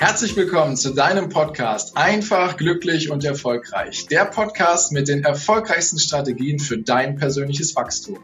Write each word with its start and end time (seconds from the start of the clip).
Herzlich 0.00 0.36
willkommen 0.36 0.76
zu 0.76 0.94
deinem 0.94 1.28
Podcast 1.28 1.96
Einfach, 1.96 2.56
glücklich 2.56 3.10
und 3.10 3.24
erfolgreich. 3.24 4.06
Der 4.06 4.26
Podcast 4.26 4.92
mit 4.92 5.08
den 5.08 5.24
erfolgreichsten 5.24 5.98
Strategien 5.98 6.60
für 6.60 6.78
dein 6.78 7.16
persönliches 7.16 7.74
Wachstum. 7.74 8.20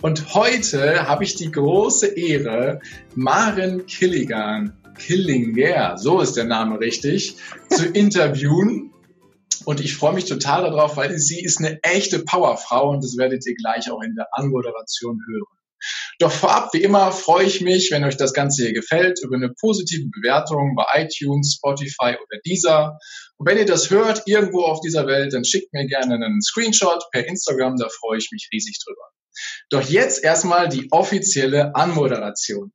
Und 0.00 0.34
heute 0.34 1.06
habe 1.06 1.24
ich 1.24 1.34
die 1.34 1.52
große 1.52 2.06
Ehre, 2.06 2.80
Maren 3.14 3.84
Killigan, 3.84 4.72
Killinger, 4.98 5.98
so 5.98 6.22
ist 6.22 6.32
der 6.34 6.44
Name 6.44 6.80
richtig, 6.80 7.36
zu 7.68 7.86
interviewen. 7.92 8.90
Und 9.66 9.80
ich 9.80 9.96
freue 9.96 10.14
mich 10.14 10.24
total 10.24 10.62
darauf, 10.62 10.96
weil 10.96 11.18
sie 11.18 11.44
ist 11.44 11.58
eine 11.58 11.78
echte 11.82 12.20
Powerfrau 12.20 12.92
und 12.92 13.04
das 13.04 13.18
werdet 13.18 13.46
ihr 13.46 13.54
gleich 13.54 13.90
auch 13.90 14.00
in 14.00 14.14
der 14.14 14.28
Anmoderation 14.32 15.20
hören. 15.28 15.55
Doch 16.18 16.32
vorab, 16.32 16.72
wie 16.72 16.82
immer, 16.82 17.12
freue 17.12 17.44
ich 17.44 17.60
mich, 17.60 17.90
wenn 17.90 18.04
euch 18.04 18.16
das 18.16 18.32
Ganze 18.32 18.64
hier 18.64 18.72
gefällt, 18.72 19.20
über 19.22 19.36
eine 19.36 19.50
positive 19.50 20.08
Bewertung 20.08 20.74
bei 20.74 20.84
iTunes, 21.02 21.56
Spotify 21.56 22.16
oder 22.16 22.40
Deezer. 22.46 22.98
Und 23.36 23.46
wenn 23.46 23.58
ihr 23.58 23.66
das 23.66 23.90
hört, 23.90 24.22
irgendwo 24.24 24.62
auf 24.62 24.80
dieser 24.80 25.06
Welt, 25.06 25.34
dann 25.34 25.44
schickt 25.44 25.74
mir 25.74 25.86
gerne 25.86 26.14
einen 26.14 26.40
Screenshot 26.40 27.04
per 27.12 27.26
Instagram, 27.26 27.76
da 27.76 27.88
freue 27.88 28.16
ich 28.16 28.30
mich 28.32 28.48
riesig 28.50 28.78
drüber. 28.82 29.02
Doch 29.68 29.82
jetzt 29.82 30.24
erstmal 30.24 30.70
die 30.70 30.90
offizielle 30.90 31.74
Anmoderation. 31.74 32.72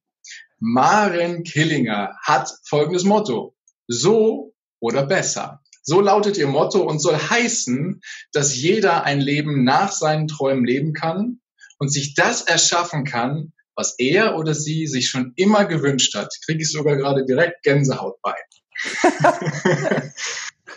Maren 0.60 1.44
Killinger 1.44 2.16
hat 2.22 2.54
folgendes 2.68 3.04
Motto. 3.04 3.56
So 3.88 4.54
oder 4.80 5.04
besser. 5.08 5.62
So 5.82 6.00
lautet 6.00 6.38
ihr 6.38 6.46
Motto 6.46 6.84
und 6.84 7.00
soll 7.00 7.18
heißen, 7.18 8.02
dass 8.32 8.56
jeder 8.56 9.04
ein 9.04 9.20
Leben 9.20 9.64
nach 9.64 9.92
seinen 9.92 10.28
Träumen 10.28 10.64
leben 10.64 10.94
kann 10.94 11.41
und 11.82 11.90
sich 11.90 12.14
das 12.14 12.44
erschaffen 12.44 13.04
kann, 13.06 13.54
was 13.76 13.96
er 13.98 14.38
oder 14.38 14.54
sie 14.54 14.86
sich 14.86 15.10
schon 15.10 15.34
immer 15.36 15.66
gewünscht 15.66 16.14
hat. 16.14 16.32
Kriege 16.46 16.62
ich 16.62 16.72
sogar 16.72 16.96
gerade 16.96 17.26
direkt 17.26 17.64
Gänsehaut 17.64 18.22
bei. 18.22 18.36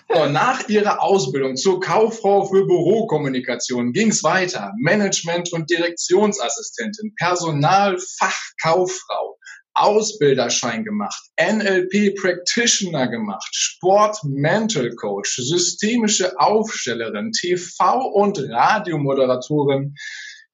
so, 0.08 0.24
nach 0.30 0.66
ihrer 0.70 1.02
Ausbildung 1.02 1.56
zur 1.56 1.80
Kauffrau 1.80 2.46
für 2.46 2.64
Bürokommunikation 2.64 3.92
ging 3.92 4.12
es 4.12 4.24
weiter. 4.24 4.72
Management- 4.78 5.52
und 5.52 5.68
Direktionsassistentin, 5.68 7.14
Personalfachkauffrau, 7.16 9.36
Ausbilderschein 9.74 10.84
gemacht, 10.84 11.22
NLP 11.38 12.18
Practitioner 12.18 13.08
gemacht, 13.08 13.54
Sport 13.54 14.24
Mental 14.24 14.88
Coach, 14.94 15.36
systemische 15.36 16.40
Aufstellerin, 16.40 17.30
TV- 17.32 18.10
und 18.14 18.38
Radiomoderatorin, 18.38 19.96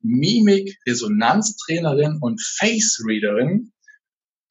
Mimik, 0.02 0.78
Resonanztrainerin 0.86 2.18
und 2.20 2.40
Face-Readerin, 2.42 3.72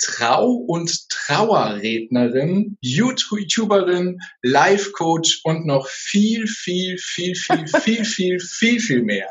Trau- 0.02 0.64
und 0.68 1.10
Trauerrednerin, 1.10 2.78
YouTuberin, 2.82 4.20
Life-Coach 4.42 5.42
und 5.44 5.66
noch 5.66 5.88
viel, 5.88 6.48
viel, 6.48 6.98
viel, 6.98 7.36
viel, 7.36 7.68
viel, 7.82 8.06
viel, 8.06 8.40
viel, 8.40 8.80
viel 8.80 9.04
mehr. 9.04 9.30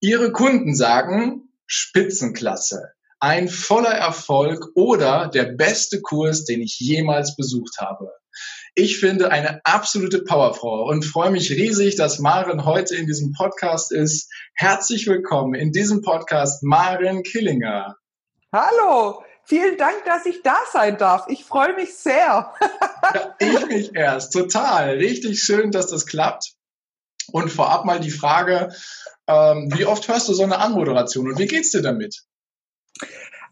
Ihre 0.00 0.32
Kunden 0.32 0.74
sagen 0.74 1.48
Spitzenklasse, 1.66 2.92
ein 3.18 3.48
voller 3.48 3.94
Erfolg 3.94 4.66
oder 4.74 5.28
der 5.28 5.44
beste 5.44 6.02
Kurs, 6.02 6.44
den 6.44 6.60
ich 6.60 6.78
jemals 6.78 7.36
besucht 7.36 7.78
habe. 7.78 8.12
Ich 8.76 8.98
finde 8.98 9.30
eine 9.30 9.60
absolute 9.64 10.24
Powerfrau 10.24 10.88
und 10.88 11.04
freue 11.04 11.30
mich 11.30 11.48
riesig, 11.52 11.94
dass 11.94 12.18
Maren 12.18 12.64
heute 12.64 12.96
in 12.96 13.06
diesem 13.06 13.32
Podcast 13.32 13.92
ist. 13.92 14.28
Herzlich 14.52 15.06
willkommen 15.06 15.54
in 15.54 15.70
diesem 15.70 16.02
Podcast, 16.02 16.64
Maren 16.64 17.22
Killinger. 17.22 17.96
Hallo, 18.52 19.22
vielen 19.44 19.78
Dank, 19.78 20.04
dass 20.06 20.26
ich 20.26 20.42
da 20.42 20.56
sein 20.72 20.98
darf. 20.98 21.26
Ich 21.28 21.44
freue 21.44 21.76
mich 21.76 21.94
sehr. 21.94 22.52
ja, 23.14 23.36
ich 23.38 23.66
mich 23.68 23.94
erst, 23.94 24.32
total. 24.32 24.96
Richtig 24.96 25.40
schön, 25.40 25.70
dass 25.70 25.86
das 25.86 26.04
klappt. 26.04 26.54
Und 27.30 27.50
vorab 27.50 27.84
mal 27.84 28.00
die 28.00 28.10
Frage, 28.10 28.74
ähm, 29.28 29.72
wie 29.72 29.84
oft 29.86 30.08
hörst 30.08 30.28
du 30.28 30.34
so 30.34 30.42
eine 30.42 30.58
Anmoderation 30.58 31.28
und 31.28 31.38
wie 31.38 31.46
geht's 31.46 31.70
dir 31.70 31.82
damit? 31.82 32.24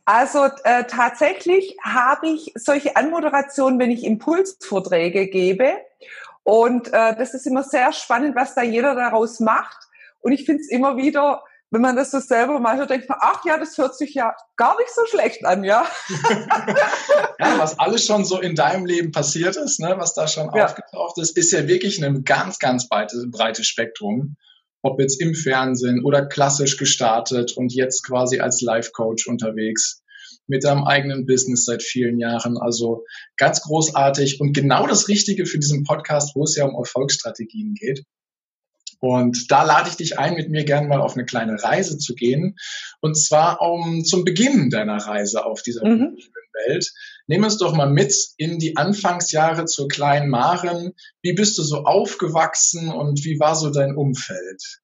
Also 0.05 0.47
äh, 0.65 0.85
tatsächlich 0.85 1.77
habe 1.83 2.29
ich 2.29 2.53
solche 2.57 2.97
Anmoderationen, 2.97 3.79
wenn 3.79 3.91
ich 3.91 4.05
Impulsvorträge 4.05 5.29
gebe. 5.29 5.77
Und 6.43 6.89
äh, 6.89 7.15
das 7.17 7.35
ist 7.35 7.47
immer 7.47 7.63
sehr 7.63 7.93
spannend, 7.93 8.35
was 8.35 8.55
da 8.55 8.63
jeder 8.63 8.95
daraus 8.95 9.39
macht. 9.39 9.79
Und 10.21 10.33
ich 10.33 10.45
finde 10.45 10.63
es 10.63 10.71
immer 10.71 10.97
wieder, 10.97 11.45
wenn 11.71 11.81
man 11.81 11.97
das 11.97 12.11
so 12.11 12.21
selber 12.21 12.59
mal 12.59 12.77
hört, 12.77 12.91
denkt 12.91 13.09
man, 13.09 13.19
ach 13.21 13.45
ja, 13.45 13.59
das 13.59 13.79
hört 13.79 13.97
sich 13.97 14.13
ja 14.15 14.35
gar 14.57 14.77
nicht 14.77 14.91
so 14.95 15.07
schlecht 15.07 15.45
an, 15.45 15.65
ja. 15.65 15.87
ja, 17.39 17.59
was 17.59 17.79
alles 17.79 18.05
schon 18.05 18.25
so 18.25 18.41
in 18.41 18.55
deinem 18.55 18.85
Leben 18.85 19.11
passiert 19.13 19.57
ist, 19.57 19.81
ne, 19.81 19.95
was 19.97 20.15
da 20.15 20.29
schon 20.29 20.51
ja. 20.55 20.67
aufgetaucht 20.67 21.19
ist, 21.19 21.37
ist 21.37 21.53
ja 21.53 21.67
wirklich 21.69 22.05
ein 22.05 22.25
ganz, 22.25 22.59
ganz 22.59 22.89
breites, 22.89 23.31
breites 23.31 23.67
Spektrum 23.67 24.37
ob 24.83 25.01
jetzt 25.01 25.21
im 25.21 25.35
Fernsehen 25.35 26.05
oder 26.05 26.27
klassisch 26.27 26.77
gestartet 26.77 27.57
und 27.57 27.73
jetzt 27.73 28.03
quasi 28.03 28.41
als 28.41 28.61
Life-Coach 28.61 29.27
unterwegs 29.29 30.03
mit 30.47 30.65
deinem 30.65 30.85
eigenen 30.85 31.25
Business 31.25 31.65
seit 31.65 31.83
vielen 31.83 32.19
Jahren. 32.19 32.59
Also 32.59 33.05
ganz 33.37 33.63
großartig 33.63 34.41
und 34.41 34.53
genau 34.53 34.87
das 34.87 35.09
Richtige 35.09 35.47
für 35.47 35.59
diesen 35.59 35.85
Podcast, 35.85 36.35
wo 36.35 36.45
es 36.45 36.57
ja 36.57 36.65
um 36.65 36.75
Erfolgsstrategien 36.75 37.75
geht. 37.75 38.05
Und 38.99 39.51
da 39.51 39.65
lade 39.65 39.89
ich 39.89 39.97
dich 39.97 40.19
ein, 40.19 40.35
mit 40.35 40.49
mir 40.49 40.65
gerne 40.65 40.87
mal 40.87 41.01
auf 41.01 41.15
eine 41.15 41.25
kleine 41.25 41.61
Reise 41.61 41.99
zu 41.99 42.15
gehen. 42.15 42.57
Und 43.01 43.17
zwar 43.17 43.61
um 43.61 44.05
zum 44.05 44.25
Beginn 44.25 44.71
deiner 44.71 44.97
Reise 44.97 45.45
auf 45.45 45.63
dieser 45.63 45.85
mhm. 45.85 46.17
Welt. 46.67 46.91
Nehmen 47.27 47.45
uns 47.45 47.59
doch 47.59 47.75
mal 47.75 47.91
mit 47.91 48.15
in 48.37 48.59
die 48.59 48.77
Anfangsjahre 48.77 49.65
zur 49.65 49.89
kleinen 49.89 50.29
Maren. 50.29 50.93
Wie 51.23 51.33
bist 51.33 51.59
du 51.59 51.63
so 51.63 51.85
aufgewachsen 51.85 52.91
und 52.91 53.25
wie 53.25 53.39
war 53.41 53.55
so 53.55 53.71
dein 53.71 53.97
Umfeld? 53.97 54.81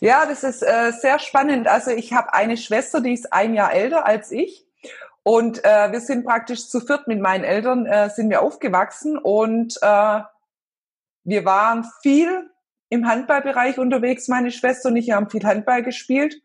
Ja, 0.00 0.26
das 0.26 0.44
ist 0.44 0.62
äh, 0.62 0.92
sehr 0.92 1.18
spannend. 1.18 1.66
Also 1.66 1.90
ich 1.90 2.12
habe 2.12 2.34
eine 2.34 2.56
Schwester, 2.56 3.00
die 3.00 3.14
ist 3.14 3.32
ein 3.32 3.54
Jahr 3.54 3.72
älter 3.72 4.04
als 4.04 4.30
ich. 4.30 4.66
Und 5.22 5.64
äh, 5.64 5.90
wir 5.90 6.00
sind 6.00 6.24
praktisch 6.26 6.68
zu 6.68 6.80
viert 6.80 7.08
mit 7.08 7.20
meinen 7.20 7.44
Eltern 7.44 7.86
äh, 7.86 8.10
sind 8.10 8.28
wir 8.28 8.42
aufgewachsen 8.42 9.16
und 9.16 9.78
äh, 9.80 10.20
wir 11.24 11.44
waren 11.46 11.86
viel 12.02 12.50
im 12.90 13.08
Handballbereich 13.08 13.78
unterwegs, 13.78 14.28
meine 14.28 14.50
Schwester 14.50 14.90
und 14.90 14.96
ich 14.96 15.10
haben 15.10 15.30
viel 15.30 15.44
Handball 15.44 15.82
gespielt. 15.82 16.42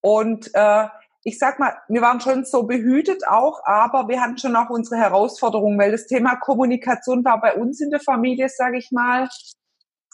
Und 0.00 0.50
äh, 0.54 0.86
ich 1.26 1.40
sag 1.40 1.58
mal, 1.58 1.76
wir 1.88 2.02
waren 2.02 2.20
schon 2.20 2.44
so 2.44 2.62
behütet 2.62 3.26
auch, 3.26 3.60
aber 3.64 4.06
wir 4.06 4.20
hatten 4.20 4.38
schon 4.38 4.54
auch 4.54 4.70
unsere 4.70 4.96
Herausforderungen, 4.96 5.76
weil 5.76 5.90
das 5.90 6.06
Thema 6.06 6.36
Kommunikation 6.36 7.24
war 7.24 7.40
bei 7.40 7.56
uns 7.56 7.80
in 7.80 7.90
der 7.90 7.98
Familie, 7.98 8.48
sage 8.48 8.78
ich 8.78 8.92
mal, 8.92 9.28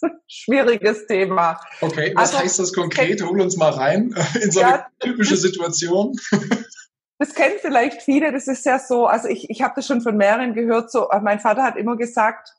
schwieriges 0.27 1.07
Thema. 1.07 1.61
Okay, 1.83 2.13
was 2.15 2.31
also, 2.31 2.43
heißt 2.43 2.59
das 2.61 2.73
konkret? 2.73 3.23
Hol 3.23 3.43
uns 3.43 3.59
mal 3.59 3.73
rein 3.73 4.15
in 4.43 4.51
so 4.51 4.61
eine 4.61 4.71
ja, 4.71 4.87
typische 5.01 5.37
Situation. 5.37 6.17
Das 7.19 7.37
kennen 7.37 7.55
vielleicht 7.61 8.03
viele, 8.03 8.33
das 8.33 8.49
ist 8.49 8.67
ja 8.67 8.81
so, 8.81 9.07
also 9.07 9.29
ich, 9.29 9.49
ich 9.49 9.63
habe 9.63 9.75
das 9.77 9.87
schon 9.87 10.01
von 10.01 10.17
mehreren 10.17 10.55
gehört, 10.55 10.91
so, 10.91 11.07
mein 11.23 11.39
Vater 11.39 11.63
hat 11.63 11.77
immer 11.77 11.97
gesagt, 11.97 12.53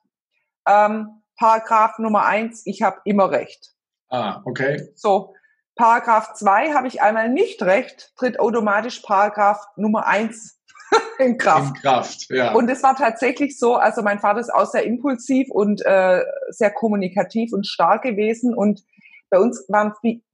ähm, 0.66 1.22
Paragraph 1.38 2.00
Nummer 2.00 2.26
eins, 2.26 2.62
ich 2.64 2.82
habe 2.82 3.02
immer 3.04 3.30
recht. 3.30 3.74
Ah, 4.08 4.42
okay. 4.46 4.88
So, 4.96 5.34
Paragraph 5.76 6.34
zwei 6.34 6.74
habe 6.74 6.88
ich 6.88 7.02
einmal 7.02 7.30
nicht 7.30 7.62
recht, 7.64 8.14
tritt 8.16 8.40
automatisch 8.40 9.00
Paragraph 9.00 9.66
Nummer 9.76 10.06
eins 10.06 10.60
in 11.20 11.38
Kraft. 11.38 11.76
In 11.76 11.82
Kraft, 11.82 12.30
ja. 12.30 12.54
Und 12.54 12.70
es 12.70 12.84
war 12.84 12.96
tatsächlich 12.96 13.58
so, 13.58 13.76
also 13.76 14.04
mein 14.04 14.20
Vater 14.20 14.40
ist 14.40 14.54
auch 14.54 14.70
sehr 14.70 14.84
impulsiv 14.84 15.50
und 15.50 15.84
äh, 15.86 16.24
sehr 16.50 16.72
kommunikativ 16.72 17.54
und 17.54 17.66
stark 17.66 18.04
gewesen 18.04 18.54
und 18.54 18.84
bei 19.30 19.40
uns 19.40 19.66
waren 19.68 19.94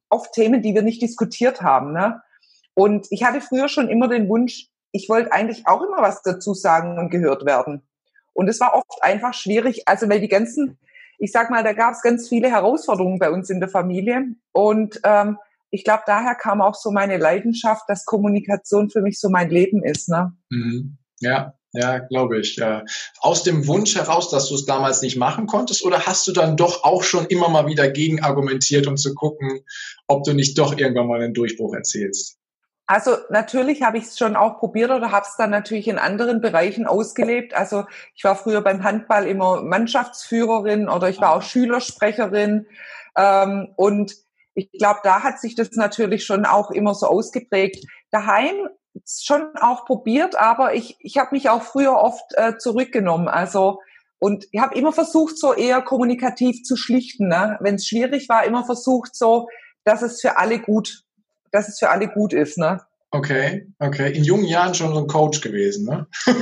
oft 0.10 0.34
Themen, 0.34 0.62
die 0.62 0.74
wir 0.74 0.82
nicht 0.82 1.02
diskutiert 1.02 1.62
haben. 1.62 1.94
Ne? 1.94 2.22
Und 2.74 3.08
ich 3.12 3.24
hatte 3.24 3.40
früher 3.40 3.70
schon 3.70 3.88
immer 3.88 4.10
den 4.10 4.28
Wunsch, 4.28 4.68
ich 4.92 5.08
wollte 5.08 5.32
eigentlich 5.32 5.68
auch 5.68 5.82
immer 5.82 6.02
was 6.02 6.22
dazu 6.22 6.54
sagen 6.54 6.98
und 6.98 7.10
gehört 7.10 7.46
werden. 7.46 7.88
Und 8.34 8.50
es 8.50 8.60
war 8.60 8.74
oft 8.74 9.02
einfach 9.02 9.34
schwierig, 9.34 9.88
also 9.88 10.10
weil 10.10 10.20
die 10.20 10.28
ganzen 10.28 10.78
ich 11.20 11.32
sag 11.32 11.50
mal, 11.52 11.64
da 11.64 11.74
gab 11.74 11.94
es 11.94 12.02
ganz 12.02 12.28
viele 12.30 12.50
Herausforderungen 12.50 13.20
bei 13.20 13.30
uns 13.30 13.50
in 13.50 13.60
der 13.60 13.70
Familie. 13.70 14.24
Und 14.52 15.00
ähm, 15.04 15.38
ich 15.70 15.84
glaube, 15.84 16.04
daher 16.08 16.34
kam 16.34 16.62
auch 16.62 16.76
so 16.76 16.92
meine 16.92 17.18
Leidenschaft, 17.18 17.84
dass 17.88 18.06
Kommunikation 18.06 18.90
für 18.90 19.02
mich 19.02 19.20
so 19.20 19.30
mein 19.30 19.50
Leben 19.50 19.84
ist. 19.84 20.10
Ne? 20.10 20.34
Mhm. 20.50 20.98
Ja, 21.20 21.54
ja, 21.74 22.00
glaube 22.00 22.40
ich. 22.40 22.56
Ja. 22.56 22.84
Aus 23.20 23.44
dem 23.44 23.68
Wunsch 23.68 23.96
heraus, 23.96 24.32
dass 24.32 24.50
du 24.50 24.56
es 24.56 24.66
damals 24.66 25.02
nicht 25.02 25.18
machen 25.18 25.46
konntest, 25.46 25.86
oder 25.86 26.08
hast 26.08 26.26
du 26.28 26.32
dann 26.32 26.58
doch 26.58 26.84
auch 26.84 27.04
schon 27.04 27.26
immer 27.28 27.50
mal 27.50 27.68
wieder 27.68 27.90
gegen 27.90 28.24
argumentiert, 28.24 28.88
um 28.88 28.98
zu 28.98 29.14
gucken, 29.14 29.60
ob 30.08 30.24
du 30.24 30.34
nicht 30.34 30.58
doch 30.58 30.76
irgendwann 30.76 31.08
mal 31.08 31.22
einen 31.22 31.34
Durchbruch 31.34 31.76
erzählst? 31.76 32.39
Also 32.90 33.18
natürlich 33.30 33.84
habe 33.84 34.00
ich 34.00 34.06
es 34.06 34.18
schon 34.18 34.36
auch 34.36 34.58
probiert 34.58 34.90
oder 34.90 35.12
habe 35.12 35.24
es 35.30 35.36
dann 35.38 35.52
natürlich 35.52 35.88
in 35.88 36.00
anderen 36.00 36.42
Bereichen 36.42 36.88
ausgelebt. 36.88 37.54
Also 37.54 37.86
ich 38.16 38.24
war 38.24 38.36
früher 38.36 38.62
beim 38.62 38.84
Handball 38.84 39.28
immer 39.28 39.62
Mannschaftsführerin 39.62 40.90
oder 40.90 41.08
ich 41.08 41.22
war 41.22 41.36
auch 41.36 41.44
Schülersprecherin. 41.44 42.66
Ähm, 43.16 43.72
und 43.76 44.16
ich 44.56 44.72
glaube, 44.72 45.02
da 45.04 45.22
hat 45.22 45.40
sich 45.40 45.54
das 45.54 45.70
natürlich 45.74 46.26
schon 46.26 46.48
auch 46.48 46.72
immer 46.72 46.96
so 46.96 47.06
ausgeprägt. 47.06 47.86
Daheim 48.10 48.56
schon 49.08 49.56
auch 49.62 49.86
probiert, 49.86 50.36
aber 50.36 50.74
ich, 50.74 50.98
ich 51.00 51.20
habe 51.20 51.30
mich 51.34 51.48
auch 51.48 51.62
früher 51.62 51.94
oft 51.94 52.26
äh, 52.38 52.58
zurückgenommen. 52.58 53.28
Also 53.28 53.82
und 54.18 54.48
ich 54.52 54.60
habe 54.60 54.74
immer 54.74 54.94
versucht, 54.94 55.38
so 55.38 55.54
eher 55.54 55.84
kommunikativ 55.84 56.64
zu 56.64 56.76
schlichten. 56.76 57.28
Ne? 57.28 57.56
Wenn 57.62 57.76
es 57.76 57.86
schwierig 57.86 58.30
war, 58.30 58.46
immer 58.46 58.66
versucht, 58.66 59.16
so, 59.16 59.48
dass 59.84 60.02
es 60.02 60.22
für 60.22 60.38
alle 60.38 60.58
gut, 60.58 61.04
dass 61.52 61.68
es 61.68 61.80
für 61.80 61.90
alle 61.90 62.08
gut 62.08 62.34
ist. 62.34 62.58
Ne? 62.58 62.82
Okay, 63.12 63.68
okay. 63.80 64.12
In 64.12 64.24
jungen 64.24 64.46
Jahren 64.46 64.74
schon 64.76 64.94
so 64.94 65.00
ein 65.00 65.08
Coach 65.08 65.42
gewesen, 65.42 65.86
ne? 65.86 66.08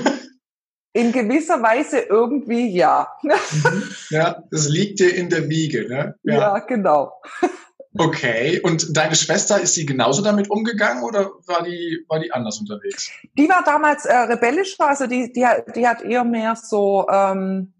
in 0.93 1.11
gewisser 1.11 1.61
Weise 1.61 1.99
irgendwie 1.99 2.69
ja. 2.69 3.07
Mhm. 3.21 3.83
Ja, 4.09 4.43
das 4.51 4.67
liegt 4.67 4.99
dir 4.99 5.15
in 5.15 5.29
der 5.29 5.47
Wiege, 5.47 5.87
ne? 5.87 6.15
Ja, 6.23 6.33
ja 6.33 6.59
genau. 6.59 7.13
Okay, 7.99 8.59
und 8.61 8.95
deine 8.95 9.15
Schwester, 9.15 9.59
ist 9.59 9.73
sie 9.73 9.85
genauso 9.85 10.21
damit 10.21 10.49
umgegangen 10.49 11.03
oder 11.03 11.31
war 11.45 11.63
die, 11.63 12.05
war 12.07 12.19
die 12.19 12.31
anders 12.31 12.59
unterwegs? 12.59 13.11
Die 13.37 13.49
war 13.49 13.63
damals 13.63 14.05
äh, 14.05 14.15
rebellischer, 14.15 14.87
also 14.87 15.07
die, 15.07 15.31
die, 15.31 15.45
die 15.75 15.87
hat 15.87 16.03
eher 16.03 16.23
mehr 16.23 16.55
so 16.55 17.07
ähm, 17.09 17.73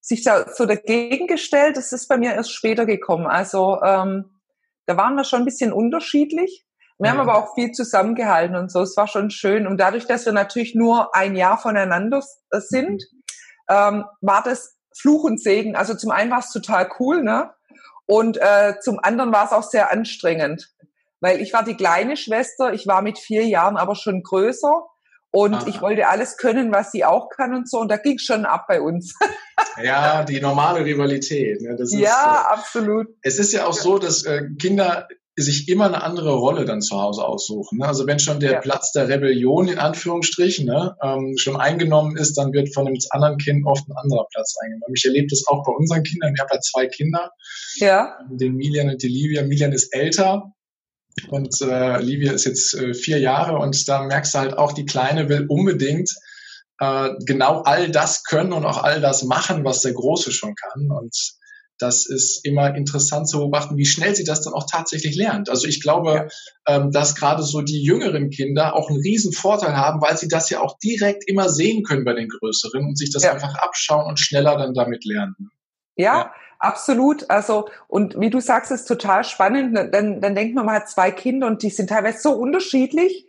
sich 0.00 0.22
da 0.22 0.46
so 0.52 0.66
dagegen 0.66 1.26
gestellt. 1.26 1.76
Das 1.76 1.92
ist 1.92 2.08
bei 2.08 2.16
mir 2.16 2.32
erst 2.32 2.52
später 2.52 2.86
gekommen. 2.86 3.26
Also 3.26 3.80
ähm, 3.82 4.30
da 4.86 4.96
waren 4.96 5.14
wir 5.14 5.24
schon 5.24 5.42
ein 5.42 5.44
bisschen 5.44 5.72
unterschiedlich. 5.72 6.64
Wir 6.98 7.06
ja. 7.06 7.12
haben 7.12 7.20
aber 7.20 7.36
auch 7.36 7.54
viel 7.54 7.72
zusammengehalten 7.72 8.56
und 8.56 8.70
so. 8.70 8.80
Es 8.82 8.96
war 8.96 9.08
schon 9.08 9.30
schön. 9.30 9.66
Und 9.66 9.78
dadurch, 9.78 10.06
dass 10.06 10.26
wir 10.26 10.32
natürlich 10.32 10.74
nur 10.74 11.14
ein 11.14 11.34
Jahr 11.34 11.58
voneinander 11.58 12.22
äh, 12.50 12.60
sind, 12.60 13.02
mhm. 13.12 13.22
ähm, 13.68 14.04
war 14.20 14.42
das 14.42 14.76
Fluch 14.96 15.24
und 15.24 15.40
Segen. 15.40 15.74
Also 15.74 15.94
zum 15.94 16.10
einen 16.10 16.30
war 16.30 16.40
es 16.40 16.50
total 16.50 16.88
cool, 17.00 17.22
ne? 17.22 17.50
Und 18.06 18.36
äh, 18.40 18.74
zum 18.80 18.98
anderen 18.98 19.32
war 19.32 19.46
es 19.46 19.52
auch 19.52 19.62
sehr 19.62 19.90
anstrengend, 19.90 20.74
weil 21.20 21.40
ich 21.40 21.52
war 21.52 21.62
die 21.62 21.76
kleine 21.76 22.16
Schwester, 22.16 22.72
ich 22.72 22.86
war 22.86 23.00
mit 23.00 23.18
vier 23.18 23.46
Jahren 23.46 23.76
aber 23.76 23.94
schon 23.94 24.22
größer 24.22 24.86
und 25.32 25.54
Aha. 25.54 25.66
ich 25.66 25.80
wollte 25.80 26.08
alles 26.08 26.36
können, 26.36 26.72
was 26.72 26.92
sie 26.92 27.04
auch 27.04 27.30
kann 27.30 27.54
und 27.54 27.68
so. 27.68 27.78
Und 27.78 27.90
da 27.90 27.96
ging 27.96 28.18
schon 28.18 28.44
ab 28.44 28.66
bei 28.68 28.82
uns. 28.82 29.14
ja, 29.82 30.24
die 30.24 30.40
normale 30.40 30.84
Rivalität. 30.84 31.62
Ne? 31.62 31.74
Ist, 31.78 31.94
ja, 31.94 32.46
äh, 32.48 32.52
absolut. 32.52 33.06
Es 33.22 33.38
ist 33.38 33.52
ja 33.52 33.66
auch 33.66 33.72
so, 33.72 33.98
dass 33.98 34.24
äh, 34.24 34.42
Kinder 34.60 35.08
sich 35.34 35.70
immer 35.70 35.86
eine 35.86 36.02
andere 36.02 36.34
Rolle 36.34 36.66
dann 36.66 36.82
zu 36.82 37.00
Hause 37.00 37.24
aussuchen. 37.24 37.78
Ne? 37.78 37.86
Also 37.86 38.06
wenn 38.06 38.18
schon 38.18 38.40
der 38.40 38.52
ja. 38.52 38.60
Platz 38.60 38.92
der 38.92 39.08
Rebellion 39.08 39.68
in 39.68 39.78
Anführungsstrichen 39.78 40.66
ne, 40.66 40.94
ähm, 41.02 41.36
schon 41.38 41.56
eingenommen 41.56 42.18
ist, 42.18 42.36
dann 42.36 42.52
wird 42.52 42.74
von 42.74 42.86
einem 42.86 42.98
anderen 43.10 43.38
Kind 43.38 43.66
oft 43.66 43.88
ein 43.88 43.96
anderer 43.96 44.26
Platz 44.30 44.54
eingenommen. 44.62 44.92
Ich 44.94 45.06
erlebe 45.06 45.28
das 45.30 45.44
auch 45.46 45.64
bei 45.64 45.72
unseren 45.72 46.02
Kindern. 46.02 46.34
Ich 46.34 46.40
habe 46.42 46.50
ja 46.52 46.60
zwei 46.60 46.86
Kinder, 46.86 47.30
ja. 47.76 48.18
den 48.28 48.56
Milian 48.56 48.90
und 48.90 49.02
die 49.02 49.08
Livia. 49.08 49.42
Milian 49.42 49.72
ist 49.72 49.94
älter 49.94 50.52
und 51.28 51.60
äh, 51.60 52.00
Livia 52.00 52.32
ist 52.32 52.44
jetzt 52.44 52.74
äh, 52.74 52.94
vier 52.94 53.18
Jahre 53.18 53.58
und 53.58 53.88
da 53.88 54.02
merkst 54.02 54.34
du 54.34 54.38
halt 54.38 54.58
auch, 54.58 54.72
die 54.72 54.86
Kleine 54.86 55.28
will 55.28 55.46
unbedingt 55.48 56.10
äh, 56.78 57.10
genau 57.24 57.62
all 57.62 57.90
das 57.90 58.24
können 58.24 58.52
und 58.52 58.64
auch 58.64 58.82
all 58.82 59.00
das 59.00 59.22
machen, 59.22 59.64
was 59.64 59.82
der 59.82 59.92
Große 59.92 60.32
schon 60.32 60.54
kann. 60.54 60.90
Und 60.90 61.16
das 61.78 62.06
ist 62.06 62.44
immer 62.44 62.74
interessant 62.74 63.28
zu 63.28 63.38
beobachten, 63.38 63.76
wie 63.76 63.86
schnell 63.86 64.14
sie 64.14 64.24
das 64.24 64.42
dann 64.42 64.54
auch 64.54 64.66
tatsächlich 64.70 65.16
lernt. 65.16 65.48
Also 65.48 65.66
ich 65.66 65.82
glaube, 65.82 66.28
ja. 66.68 66.76
ähm, 66.76 66.90
dass 66.92 67.14
gerade 67.14 67.42
so 67.42 67.60
die 67.60 67.82
jüngeren 67.82 68.30
Kinder 68.30 68.74
auch 68.74 68.88
einen 68.88 69.00
riesen 69.00 69.32
Vorteil 69.32 69.76
haben, 69.76 70.00
weil 70.00 70.16
sie 70.16 70.28
das 70.28 70.48
ja 70.50 70.60
auch 70.60 70.78
direkt 70.78 71.28
immer 71.28 71.48
sehen 71.48 71.82
können 71.82 72.04
bei 72.04 72.14
den 72.14 72.28
Größeren 72.28 72.84
und 72.84 72.98
sich 72.98 73.12
das 73.12 73.24
ja. 73.24 73.32
einfach 73.32 73.54
abschauen 73.54 74.06
und 74.06 74.18
schneller 74.18 74.56
dann 74.56 74.74
damit 74.74 75.04
lernen. 75.04 75.50
Ja, 75.96 76.04
ja, 76.04 76.32
absolut. 76.62 77.28
Also, 77.30 77.68
und 77.88 78.18
wie 78.18 78.30
du 78.30 78.40
sagst, 78.40 78.70
ist 78.70 78.86
total 78.86 79.24
spannend. 79.24 79.76
Dann, 79.92 80.20
dann 80.20 80.34
denkt 80.34 80.54
man 80.54 80.66
mal 80.66 80.86
zwei 80.86 81.10
Kinder 81.10 81.46
und 81.46 81.62
die 81.62 81.70
sind 81.70 81.90
teilweise 81.90 82.20
so 82.20 82.32
unterschiedlich. 82.32 83.26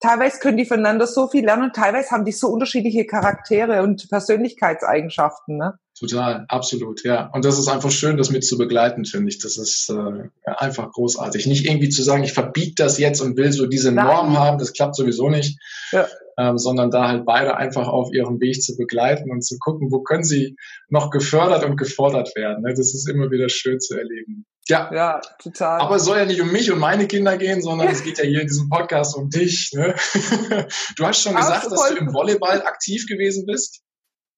Teilweise 0.00 0.40
können 0.40 0.58
die 0.58 0.66
voneinander 0.66 1.06
so 1.06 1.26
viel 1.26 1.44
lernen, 1.44 1.72
teilweise 1.72 2.10
haben 2.10 2.26
die 2.26 2.32
so 2.32 2.48
unterschiedliche 2.48 3.06
Charaktere 3.06 3.82
und 3.82 4.08
Persönlichkeitseigenschaften. 4.10 5.56
Ne? 5.56 5.78
Total, 5.98 6.44
absolut, 6.48 7.04
ja. 7.04 7.30
Und 7.32 7.46
das 7.46 7.58
ist 7.58 7.68
einfach 7.68 7.90
schön, 7.90 8.18
das 8.18 8.30
mit 8.30 8.44
zu 8.44 8.58
begleiten, 8.58 9.06
finde 9.06 9.30
ich. 9.30 9.38
Das 9.38 9.56
ist 9.56 9.88
äh, 9.88 10.28
einfach 10.44 10.92
großartig. 10.92 11.46
Nicht 11.46 11.64
irgendwie 11.64 11.88
zu 11.88 12.02
sagen, 12.02 12.22
ich 12.22 12.34
verbiete 12.34 12.82
das 12.82 12.98
jetzt 12.98 13.22
und 13.22 13.38
will 13.38 13.50
so 13.50 13.66
diese 13.66 13.92
Nein. 13.92 14.06
Norm 14.06 14.38
haben, 14.38 14.58
das 14.58 14.74
klappt 14.74 14.94
sowieso 14.94 15.30
nicht. 15.30 15.58
Ja. 15.92 16.06
Ähm, 16.38 16.58
sondern 16.58 16.90
da 16.90 17.08
halt 17.08 17.24
beide 17.24 17.56
einfach 17.56 17.88
auf 17.88 18.12
ihrem 18.12 18.40
Weg 18.40 18.62
zu 18.62 18.76
begleiten 18.76 19.30
und 19.30 19.42
zu 19.42 19.56
gucken, 19.58 19.90
wo 19.90 20.02
können 20.02 20.22
sie 20.22 20.56
noch 20.90 21.10
gefördert 21.10 21.64
und 21.64 21.78
gefordert 21.78 22.36
werden. 22.36 22.62
Ne? 22.62 22.74
Das 22.74 22.92
ist 22.92 23.08
immer 23.08 23.30
wieder 23.30 23.48
schön 23.48 23.80
zu 23.80 23.96
erleben. 23.96 24.44
Ja, 24.68 24.90
ja, 24.92 25.20
total. 25.42 25.80
Aber 25.80 25.96
es 25.96 26.04
soll 26.04 26.18
ja 26.18 26.26
nicht 26.26 26.42
um 26.42 26.52
mich 26.52 26.70
und 26.70 26.78
meine 26.78 27.06
Kinder 27.06 27.38
gehen, 27.38 27.62
sondern 27.62 27.88
es 27.88 28.02
geht 28.02 28.18
ja 28.18 28.24
hier 28.24 28.42
in 28.42 28.48
diesem 28.48 28.68
Podcast 28.68 29.16
um 29.16 29.30
dich. 29.30 29.70
Ne? 29.72 29.94
Du 30.96 31.06
hast 31.06 31.22
schon 31.22 31.36
gesagt, 31.36 31.70
dass 31.70 31.88
du 31.90 31.96
im 31.96 32.12
Volleyball 32.12 32.62
aktiv 32.62 33.06
gewesen 33.06 33.46
bist. 33.46 33.82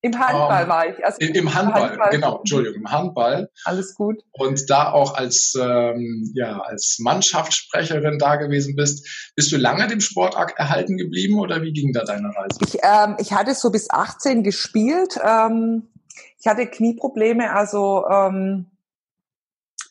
Im 0.01 0.17
Handball 0.17 0.63
um, 0.63 0.69
war 0.69 0.89
ich. 0.89 1.05
Also 1.05 1.19
Im 1.19 1.53
Handball, 1.53 1.91
Handball, 1.91 2.11
genau, 2.11 2.39
Entschuldigung, 2.39 2.81
im 2.81 2.91
Handball. 2.91 3.51
Alles 3.65 3.95
gut. 3.95 4.23
Und 4.31 4.71
da 4.71 4.93
auch 4.93 5.15
als, 5.15 5.59
ähm, 5.61 6.31
ja, 6.35 6.61
als 6.61 6.99
Mannschaftssprecherin 7.01 8.19
da 8.19 8.37
gewesen 8.37 8.77
bist. 8.77 9.33
Bist 9.35 9.51
du 9.51 9.57
lange 9.57 9.89
dem 9.89 10.01
Sport 10.01 10.37
erhalten 10.57 10.97
geblieben 10.99 11.41
oder 11.41 11.63
wie 11.63 11.73
ging 11.73 11.93
da 11.93 12.05
deine 12.05 12.29
Reise? 12.29 12.61
Ich, 12.65 12.79
ähm, 12.83 13.17
ich 13.19 13.33
hatte 13.33 13.55
so 13.55 13.71
bis 13.71 13.91
18 13.91 14.45
gespielt. 14.45 15.19
Ähm, 15.25 15.89
ich 16.39 16.47
hatte 16.47 16.67
Knieprobleme, 16.67 17.53
also 17.53 18.07
ähm, 18.09 18.67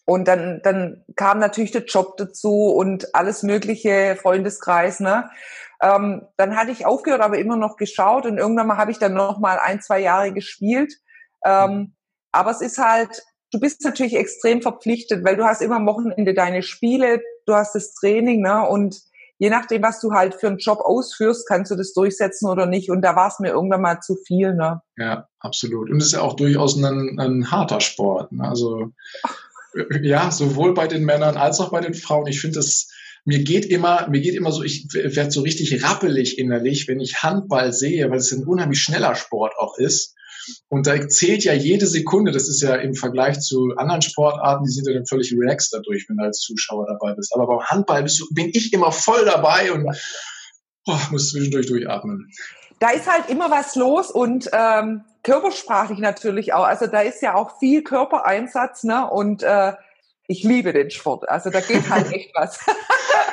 und 0.06 0.26
dann, 0.30 0.62
dann 0.64 1.04
kam 1.18 1.40
natürlich 1.40 1.72
der 1.72 1.84
Job 1.84 2.16
dazu 2.16 2.68
und 2.68 3.14
alles 3.14 3.44
mögliche, 3.44 4.18
Freundeskreis, 4.22 5.02
ne? 5.02 5.30
Ähm, 5.82 6.28
dann 6.38 6.56
hatte 6.56 6.72
ich 6.72 6.86
aufgehört, 6.86 7.22
aber 7.22 7.38
immer 7.38 7.56
noch 7.56 7.78
geschaut 7.78 8.26
und 8.26 8.38
irgendwann 8.38 8.68
mal 8.68 8.78
habe 8.78 8.92
ich 8.92 9.00
dann 9.00 9.14
noch 9.14 9.40
mal 9.40 9.60
ein, 9.60 9.82
zwei 9.82 10.00
Jahre 10.00 10.34
gespielt. 10.34 10.94
Ähm, 11.46 11.94
aber 12.32 12.52
es 12.52 12.62
ist 12.62 12.78
halt, 12.78 13.24
du 13.52 13.60
bist 13.60 13.84
natürlich 13.84 14.16
extrem 14.16 14.62
verpflichtet, 14.62 15.24
weil 15.24 15.38
du 15.38 15.46
hast 15.46 15.62
immer 15.62 15.76
am 15.78 15.88
Wochenende 15.88 16.34
deine 16.34 16.64
Spiele, 16.64 17.22
du 17.46 17.54
hast 17.54 17.76
das 17.76 17.94
Training, 17.94 18.42
ne? 18.42 18.68
Und 18.68 19.02
je 19.40 19.50
nachdem, 19.50 19.84
was 19.84 20.00
du 20.00 20.14
halt 20.14 20.36
für 20.36 20.48
einen 20.48 20.58
Job 20.58 20.80
ausführst, 20.80 21.48
kannst 21.48 21.72
du 21.72 21.76
das 21.76 21.94
durchsetzen 21.94 22.50
oder 22.50 22.66
nicht. 22.66 22.90
Und 22.90 23.02
da 23.02 23.16
war 23.16 23.28
es 23.28 23.40
mir 23.40 23.50
irgendwann 23.50 23.82
mal 23.82 24.00
zu 24.00 24.16
viel, 24.16 24.54
ne? 24.54 24.82
Ja, 24.98 25.28
absolut. 25.40 25.90
Und 25.90 25.98
es 25.98 26.08
ist 26.08 26.14
ja 26.14 26.22
auch 26.22 26.36
durchaus 26.36 26.76
ein, 26.76 27.20
ein 27.20 27.52
harter 27.52 27.82
Sport. 27.82 28.32
Ne? 28.32 28.48
Also 28.48 28.92
ja, 30.02 30.32
sowohl 30.32 30.74
bei 30.74 30.88
den 30.88 31.06
Männern 31.06 31.38
als 31.38 31.60
auch 31.60 31.70
bei 31.70 31.82
den 31.82 31.94
Frauen. 31.94 32.28
Ich 32.28 32.42
finde 32.42 32.60
das 32.60 32.90
mir 33.28 33.44
geht 33.44 33.66
immer, 33.66 34.08
mir 34.08 34.22
geht 34.22 34.36
immer 34.36 34.54
so, 34.54 34.64
ich 34.64 34.88
werde 34.94 35.32
so 35.32 35.42
richtig 35.42 35.84
rappelig 35.84 36.40
innerlich, 36.40 36.88
wenn 36.88 37.02
ich 37.02 37.24
Handball 37.24 37.74
sehe, 37.74 38.10
weil 38.10 38.20
es 38.20 38.32
ein 38.32 38.46
unheimlich 38.46 38.80
schneller 38.80 39.16
Sport 39.16 39.54
auch 39.60 39.78
ist. 39.78 40.16
Und 40.70 40.88
da 40.88 41.10
zählt 41.10 41.44
ja 41.44 41.52
jede 41.52 41.88
Sekunde, 41.88 42.32
das 42.32 42.48
ist 42.48 42.62
ja 42.62 42.76
im 42.76 42.94
Vergleich 42.94 43.42
zu 43.42 43.74
anderen 43.76 44.02
Sportarten, 44.02 44.64
die 44.64 44.72
sind 44.72 44.88
ja 44.88 44.94
dann 44.94 45.06
völlig 45.06 45.34
relaxed 45.34 45.74
dadurch, 45.74 46.06
wenn 46.08 46.16
du 46.16 46.24
als 46.24 46.40
Zuschauer 46.40 46.88
dabei 46.88 47.16
bist. 47.16 47.36
Aber 47.36 47.48
beim 47.48 47.66
Handball 47.66 48.04
bist 48.04 48.18
du, 48.22 48.28
bin 48.32 48.50
ich 48.54 48.72
immer 48.72 48.94
voll 48.94 49.26
dabei 49.26 49.74
und 49.74 49.86
oh, 50.88 51.00
muss 51.12 51.32
zwischendurch 51.32 51.68
durchatmen. 51.68 52.32
Da 52.80 52.92
ist 52.92 53.12
halt 53.12 53.30
immer 53.30 53.52
was 53.52 53.76
los 53.76 54.10
und 54.10 54.50
ähm, 54.54 55.04
körpersprachlich 55.24 56.00
natürlich 56.00 56.54
auch. 56.54 56.64
Also 56.64 56.88
da 56.88 57.02
ist 57.02 57.22
ja 57.22 57.36
auch 57.36 57.60
viel 57.60 57.84
Körpereinsatz, 57.84 58.86
ne? 58.86 59.10
Und 59.10 59.44
äh, 59.44 59.74
ich 60.28 60.44
liebe 60.44 60.74
den 60.74 60.92
Sport. 60.92 61.28
Also 61.30 61.50
da 61.50 61.62
geht 61.62 61.90
halt 61.90 62.12
echt 62.12 62.32
was. 62.36 62.60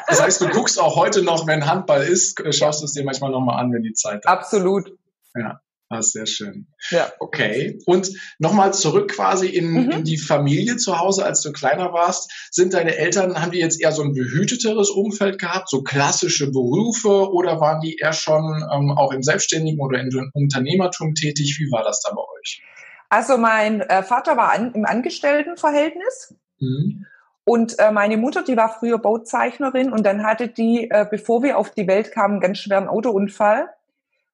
Das 0.06 0.22
heißt, 0.22 0.42
du 0.42 0.48
guckst 0.48 0.78
auch 0.78 0.96
heute 0.96 1.22
noch, 1.22 1.46
wenn 1.46 1.66
Handball 1.66 2.02
ist, 2.02 2.38
schaust 2.54 2.82
du 2.82 2.84
es 2.84 2.92
dir 2.92 3.04
manchmal 3.04 3.30
nochmal 3.30 3.58
an, 3.58 3.72
wenn 3.72 3.82
die 3.82 3.94
Zeit 3.94 4.24
hat. 4.24 4.26
Absolut. 4.26 4.92
Ja. 5.34 5.60
Ah, 5.88 6.02
sehr 6.02 6.26
schön. 6.26 6.66
Ja. 6.90 7.12
Okay. 7.20 7.78
Und 7.86 8.10
nochmal 8.38 8.74
zurück 8.74 9.12
quasi 9.12 9.46
in, 9.48 9.70
mhm. 9.70 9.90
in, 9.90 10.04
die 10.04 10.16
Familie 10.16 10.76
zu 10.76 10.98
Hause, 10.98 11.24
als 11.24 11.40
du 11.42 11.52
kleiner 11.52 11.92
warst. 11.92 12.48
Sind 12.50 12.74
deine 12.74 12.96
Eltern, 12.96 13.40
haben 13.40 13.52
die 13.52 13.60
jetzt 13.60 13.80
eher 13.80 13.92
so 13.92 14.02
ein 14.02 14.12
behüteteres 14.12 14.90
Umfeld 14.90 15.38
gehabt, 15.38 15.68
so 15.68 15.82
klassische 15.82 16.50
Berufe 16.50 17.30
oder 17.32 17.60
waren 17.60 17.80
die 17.80 17.96
eher 17.96 18.12
schon 18.12 18.44
ähm, 18.72 18.90
auch 18.92 19.12
im 19.12 19.22
Selbstständigen 19.22 19.80
oder 19.80 20.00
im 20.00 20.30
Unternehmertum 20.32 21.14
tätig? 21.14 21.58
Wie 21.58 21.70
war 21.70 21.84
das 21.84 22.00
da 22.00 22.12
bei 22.14 22.22
euch? 22.40 22.62
Also 23.10 23.36
mein 23.36 23.80
äh, 23.80 24.02
Vater 24.02 24.36
war 24.36 24.52
an, 24.52 24.72
im 24.72 24.84
Angestelltenverhältnis. 24.84 26.34
Mhm. 26.61 27.06
Und 27.44 27.78
äh, 27.78 27.90
meine 27.90 28.16
Mutter, 28.16 28.42
die 28.42 28.56
war 28.56 28.70
früher 28.70 28.99
Bauzeichnerin 28.99 29.92
und 29.92 30.04
dann 30.04 30.25
hatte 30.25 30.49
die, 30.49 30.90
äh, 30.90 31.06
bevor 31.08 31.42
wir 31.42 31.58
auf 31.58 31.70
die 31.70 31.87
Welt 31.87 32.11
kamen, 32.11 32.34
einen 32.34 32.40
ganz 32.40 32.58
schweren 32.58 32.88
Autounfall. 32.88 33.68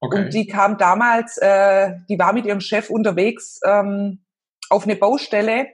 Okay. 0.01 0.25
Und 0.25 0.35
die 0.35 0.47
kam 0.47 0.79
damals, 0.79 1.37
äh, 1.39 1.95
die 2.09 2.19
war 2.19 2.33
mit 2.33 2.47
ihrem 2.47 2.61
Chef 2.61 2.89
unterwegs 2.89 3.61
ähm, 3.67 4.21
auf 4.71 4.85
eine 4.85 4.97
Baustelle 4.97 5.67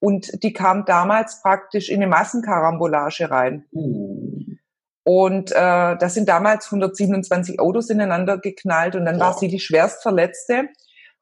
und 0.00 0.42
die 0.42 0.52
kam 0.52 0.86
damals 0.86 1.42
praktisch 1.42 1.90
in 1.90 1.96
eine 1.96 2.06
Massenkarambolage 2.06 3.30
rein. 3.30 3.66
Uh. 3.72 4.56
Und 5.04 5.52
äh, 5.52 5.54
da 5.54 6.08
sind 6.08 6.28
damals 6.28 6.66
127 6.66 7.60
Autos 7.60 7.88
ineinander 7.90 8.38
geknallt 8.38 8.94
und 8.94 9.04
dann 9.04 9.16
wow. 9.16 9.22
war 9.22 9.38
sie 9.38 9.48
die 9.48 9.60
schwerst 9.60 10.02
Verletzte 10.02 10.68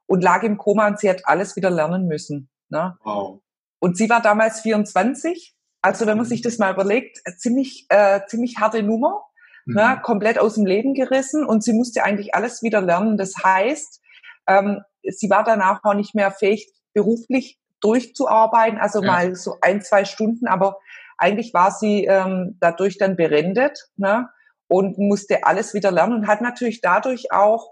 und 0.06 0.23
lag 0.23 0.42
im 0.42 0.59
Koma 0.59 0.87
und 0.87 0.99
sie 0.99 1.11
hat 1.11 1.23
alles 1.25 1.56
wieder 1.56 1.71
lernen 1.71 2.06
müssen. 2.06 2.49
Ne? 2.68 2.97
Wow. 3.04 3.40
Und 3.78 3.97
sie 3.97 4.09
war 4.09 4.23
damals 4.23 4.61
24. 4.61 5.54
Also 5.83 6.06
wenn 6.06 6.16
man 6.16 6.26
sich 6.26 6.42
das 6.42 6.59
mal 6.59 6.73
überlegt, 6.73 7.21
ziemlich, 7.38 7.87
äh, 7.90 8.21
ziemlich 8.26 8.59
harte 8.59 8.83
Nummer. 8.83 9.25
mhm. 9.66 9.75
ne, 9.75 10.00
komplett 10.02 10.38
aus 10.38 10.54
dem 10.54 10.66
Leben 10.66 10.95
gerissen 10.95 11.45
und 11.45 11.62
sie 11.62 11.73
musste 11.73 12.04
eigentlich 12.04 12.35
alles 12.35 12.62
wieder 12.62 12.80
lernen. 12.80 13.16
Das 13.16 13.35
heißt, 13.42 14.00
ähm, 14.49 14.83
sie 15.02 15.30
war 15.30 15.45
danach 15.45 15.80
auch 15.85 15.95
nicht 15.95 16.14
mehr 16.14 16.30
fähig, 16.30 16.73
beruflich 16.95 17.59
durchzuarbeiten, 17.80 18.78
also 18.78 19.02
ja. 19.02 19.06
mal 19.06 19.35
so 19.35 19.59
ein, 19.61 19.83
zwei 19.83 20.04
Stunden, 20.04 20.47
aber 20.47 20.78
eigentlich 21.18 21.54
war 21.54 21.71
sie 21.71 22.04
ähm, 22.04 22.56
dadurch 22.61 22.99
dann 22.99 23.16
berendet 23.16 23.88
ne, 23.97 24.28
und 24.68 24.99
musste 24.99 25.45
alles 25.45 25.75
wieder 25.75 25.90
lernen 25.90 26.14
und 26.14 26.26
hat 26.26 26.40
natürlich 26.40 26.80
dadurch 26.80 27.33
auch 27.33 27.71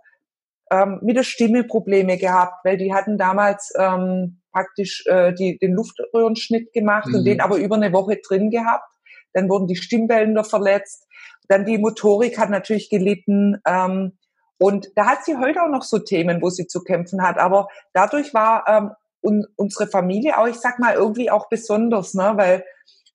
ähm, 0.70 1.00
mit 1.02 1.16
der 1.16 1.22
Stimme 1.24 1.64
Probleme 1.64 2.16
gehabt, 2.16 2.64
weil 2.64 2.76
die 2.76 2.94
hatten 2.94 3.18
damals 3.18 3.72
ähm, 3.78 4.40
praktisch 4.54 5.04
äh, 5.06 5.34
die, 5.34 5.58
den 5.58 5.72
Luftröhrenschnitt 5.72 6.72
gemacht 6.72 7.08
mhm. 7.08 7.16
und 7.16 7.24
den 7.24 7.40
aber 7.40 7.56
über 7.56 7.74
eine 7.76 7.92
Woche 7.92 8.20
drin 8.26 8.50
gehabt. 8.50 8.88
Dann 9.32 9.50
wurden 9.50 9.66
die 9.66 9.76
Stimmbänder 9.76 10.44
verletzt. 10.44 11.06
Dann 11.48 11.66
die 11.66 11.76
Motorik 11.76 12.38
hat 12.38 12.50
natürlich 12.50 12.88
gelitten. 12.88 13.60
Ähm, 13.66 14.12
und 14.58 14.88
da 14.94 15.06
hat 15.06 15.24
sie 15.24 15.36
heute 15.36 15.62
auch 15.62 15.68
noch 15.68 15.82
so 15.82 15.98
Themen, 15.98 16.40
wo 16.40 16.48
sie 16.48 16.68
zu 16.68 16.82
kämpfen 16.82 17.22
hat. 17.22 17.36
Aber 17.38 17.68
dadurch 17.92 18.32
war 18.32 18.64
ähm, 18.68 18.90
un 19.20 19.44
unsere 19.56 19.88
Familie 19.88 20.38
auch, 20.38 20.46
ich 20.46 20.60
sag 20.60 20.78
mal, 20.78 20.94
irgendwie 20.94 21.30
auch 21.30 21.48
besonders, 21.48 22.14
ne? 22.14 22.32
weil 22.36 22.64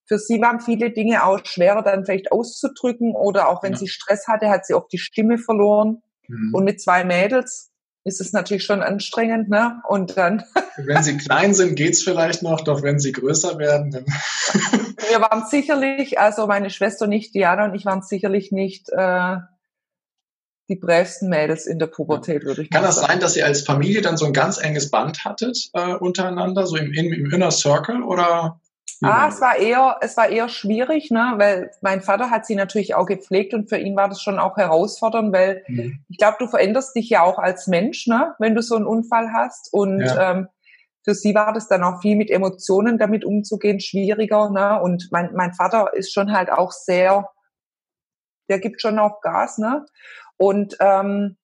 für 0.05 0.19
sie 0.19 0.41
waren 0.41 0.59
viele 0.59 0.91
Dinge 0.91 1.23
auch 1.23 1.39
schwerer 1.45 1.83
dann 1.83 2.03
vielleicht 2.03 2.31
auszudrücken 2.31 3.15
oder 3.15 3.47
auch 3.47 3.63
wenn 3.63 3.73
ja. 3.73 3.77
sie 3.77 3.87
Stress 3.87 4.27
hatte, 4.27 4.49
hat 4.49 4.65
sie 4.65 4.73
oft 4.73 4.91
die 4.91 4.97
Stimme 4.97 5.37
verloren. 5.37 6.01
Mhm. 6.27 6.53
Und 6.53 6.63
mit 6.65 6.81
zwei 6.81 7.05
Mädels 7.05 7.68
ist 8.03 8.21
es 8.21 8.33
natürlich 8.33 8.63
schon 8.63 8.81
anstrengend, 8.81 9.49
ne? 9.49 9.81
Und 9.87 10.17
dann. 10.17 10.43
wenn 10.77 11.03
sie 11.03 11.17
klein 11.17 11.53
sind, 11.53 11.75
geht's 11.75 12.03
vielleicht 12.03 12.43
noch, 12.43 12.61
doch 12.61 12.81
wenn 12.81 12.99
sie 12.99 13.11
größer 13.11 13.57
werden, 13.57 13.91
dann. 13.91 14.05
Wir 15.09 15.21
waren 15.21 15.45
sicherlich, 15.47 16.19
also 16.19 16.47
meine 16.47 16.69
Schwester 16.69 17.07
nicht, 17.07 17.33
Diana 17.33 17.65
und 17.65 17.75
ich 17.75 17.85
waren 17.85 18.01
sicherlich 18.01 18.51
nicht 18.51 18.89
äh, 18.89 19.37
die 20.69 20.75
brävsten 20.75 21.29
Mädels 21.29 21.65
in 21.65 21.79
der 21.79 21.87
Pubertät, 21.87 22.43
würde 22.43 22.61
ich 22.61 22.69
Kann 22.69 22.83
das 22.83 22.97
sein, 22.97 23.19
dass 23.19 23.35
ihr 23.35 23.45
als 23.45 23.61
Familie 23.61 24.01
dann 24.01 24.17
so 24.17 24.25
ein 24.25 24.33
ganz 24.33 24.59
enges 24.59 24.91
Band 24.91 25.25
hattet 25.25 25.69
äh, 25.73 25.95
untereinander, 25.95 26.67
so 26.67 26.77
im, 26.77 26.93
im, 26.93 27.11
im 27.11 27.31
Inner 27.31 27.51
Circle 27.51 28.03
oder? 28.03 28.59
Ah, 29.01 29.27
es 29.29 29.41
war 29.41 29.57
eher, 29.57 29.97
es 30.01 30.17
war 30.17 30.29
eher 30.29 30.49
schwierig, 30.49 31.11
ne, 31.11 31.33
weil 31.37 31.71
mein 31.81 32.01
Vater 32.01 32.29
hat 32.29 32.45
sie 32.45 32.55
natürlich 32.55 32.95
auch 32.95 33.05
gepflegt 33.05 33.53
und 33.53 33.69
für 33.69 33.77
ihn 33.77 33.95
war 33.95 34.09
das 34.09 34.21
schon 34.21 34.39
auch 34.39 34.57
herausfordernd, 34.57 35.33
weil 35.33 35.63
mhm. 35.67 36.03
ich 36.09 36.17
glaube, 36.17 36.37
du 36.39 36.47
veränderst 36.47 36.95
dich 36.95 37.09
ja 37.09 37.23
auch 37.23 37.37
als 37.37 37.67
Mensch, 37.67 38.07
ne, 38.07 38.35
wenn 38.39 38.55
du 38.55 38.61
so 38.61 38.75
einen 38.75 38.85
Unfall 38.85 39.31
hast 39.33 39.71
und 39.71 40.01
ja. 40.01 40.31
ähm, 40.31 40.47
für 41.03 41.15
sie 41.15 41.33
war 41.33 41.53
das 41.53 41.67
dann 41.67 41.83
auch 41.83 42.01
viel 42.01 42.15
mit 42.15 42.29
Emotionen 42.29 42.97
damit 42.97 43.23
umzugehen 43.25 43.79
schwieriger, 43.79 44.49
ne, 44.49 44.81
und 44.81 45.09
mein 45.11 45.33
mein 45.33 45.53
Vater 45.53 45.93
ist 45.93 46.13
schon 46.13 46.31
halt 46.31 46.51
auch 46.51 46.71
sehr, 46.71 47.29
der 48.49 48.59
gibt 48.59 48.81
schon 48.81 48.99
auch 48.99 49.21
Gas, 49.21 49.57
ne, 49.57 49.85
und 50.37 50.75
ähm, 50.79 51.37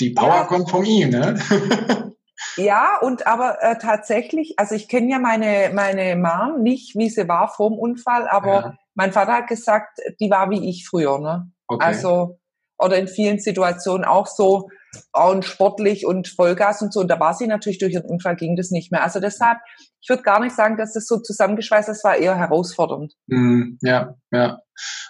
die 0.00 0.10
Power 0.10 0.34
ja, 0.34 0.44
kommt 0.44 0.70
von 0.70 0.84
ihm, 0.84 1.10
ne? 1.10 1.38
Ja, 2.56 2.98
und 3.00 3.26
aber 3.26 3.62
äh, 3.62 3.78
tatsächlich, 3.78 4.54
also 4.58 4.74
ich 4.74 4.88
kenne 4.88 5.10
ja 5.10 5.18
meine, 5.18 5.70
meine 5.74 6.16
Mom 6.16 6.62
nicht, 6.62 6.96
wie 6.96 7.08
sie 7.08 7.28
war 7.28 7.48
vorm 7.48 7.78
Unfall, 7.78 8.28
aber 8.28 8.52
ja. 8.52 8.74
mein 8.94 9.12
Vater 9.12 9.32
hat 9.32 9.46
gesagt, 9.46 9.98
die 10.20 10.30
war 10.30 10.50
wie 10.50 10.68
ich 10.68 10.86
früher, 10.88 11.18
ne? 11.18 11.50
Okay. 11.66 11.84
Also, 11.84 12.38
oder 12.78 12.98
in 12.98 13.08
vielen 13.08 13.38
Situationen 13.38 14.04
auch 14.04 14.26
so 14.26 14.68
und 15.12 15.44
sportlich 15.44 16.06
und 16.06 16.28
Vollgas 16.28 16.82
und 16.82 16.92
so. 16.92 17.00
Und 17.00 17.08
da 17.08 17.18
war 17.18 17.34
sie 17.34 17.46
natürlich 17.46 17.78
durch 17.78 17.94
den 17.94 18.04
Unfall 18.04 18.36
ging 18.36 18.56
das 18.56 18.70
nicht 18.70 18.92
mehr. 18.92 19.02
Also 19.02 19.20
deshalb, 19.20 19.58
ich 20.00 20.08
würde 20.08 20.22
gar 20.22 20.40
nicht 20.40 20.54
sagen, 20.54 20.76
dass 20.76 20.92
das 20.92 21.06
so 21.06 21.18
zusammengeschweißt 21.18 21.88
ist, 21.88 22.04
war 22.04 22.16
eher 22.16 22.36
herausfordernd. 22.36 23.14
Mm, 23.26 23.76
ja, 23.80 24.16
ja. 24.30 24.60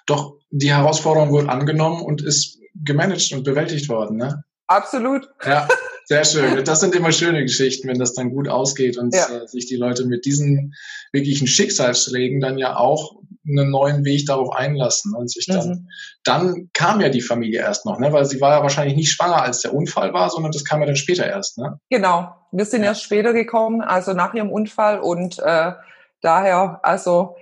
Doch 0.06 0.36
die 0.50 0.72
Herausforderung 0.72 1.30
wurde 1.30 1.48
angenommen 1.48 2.02
und 2.02 2.22
ist 2.22 2.58
gemanagt 2.74 3.32
und 3.32 3.44
bewältigt 3.44 3.88
worden, 3.88 4.16
ne? 4.16 4.44
Absolut. 4.66 5.28
Ja, 5.44 5.68
sehr 6.04 6.24
schön. 6.24 6.64
Das 6.64 6.80
sind 6.80 6.94
immer 6.94 7.12
schöne 7.12 7.42
Geschichten, 7.42 7.88
wenn 7.88 7.98
das 7.98 8.14
dann 8.14 8.30
gut 8.30 8.48
ausgeht 8.48 8.98
und 8.98 9.14
ja. 9.14 9.26
äh, 9.28 9.46
sich 9.46 9.66
die 9.66 9.76
Leute 9.76 10.04
mit 10.04 10.24
diesen 10.24 10.74
wirklichen 11.12 11.46
Schicksalsschlägen 11.46 12.40
dann 12.40 12.58
ja 12.58 12.76
auch 12.76 13.22
einen 13.46 13.70
neuen 13.70 14.04
Weg 14.04 14.26
darauf 14.26 14.52
einlassen 14.52 15.14
und 15.14 15.30
sich 15.30 15.46
dann, 15.46 15.68
mhm. 15.68 15.88
dann 16.24 16.70
kam 16.74 17.00
ja 17.00 17.08
die 17.08 17.20
Familie 17.20 17.60
erst 17.60 17.86
noch, 17.86 17.98
ne? 17.98 18.12
weil 18.12 18.24
sie 18.24 18.40
war 18.40 18.56
ja 18.56 18.62
wahrscheinlich 18.62 18.96
nicht 18.96 19.10
schwanger, 19.10 19.42
als 19.42 19.62
der 19.62 19.74
Unfall 19.74 20.12
war, 20.12 20.30
sondern 20.30 20.52
das 20.52 20.64
kam 20.64 20.80
ja 20.80 20.86
dann 20.86 20.96
später 20.96 21.26
erst, 21.26 21.58
ne? 21.58 21.80
Genau. 21.90 22.34
Wir 22.52 22.64
sind 22.64 22.82
ja. 22.82 22.88
erst 22.88 23.02
später 23.02 23.32
gekommen, 23.32 23.80
also 23.80 24.12
nach 24.12 24.34
ihrem 24.34 24.50
Unfall 24.50 25.00
und 25.00 25.38
äh, 25.40 25.72
daher, 26.20 26.80
also 26.82 27.36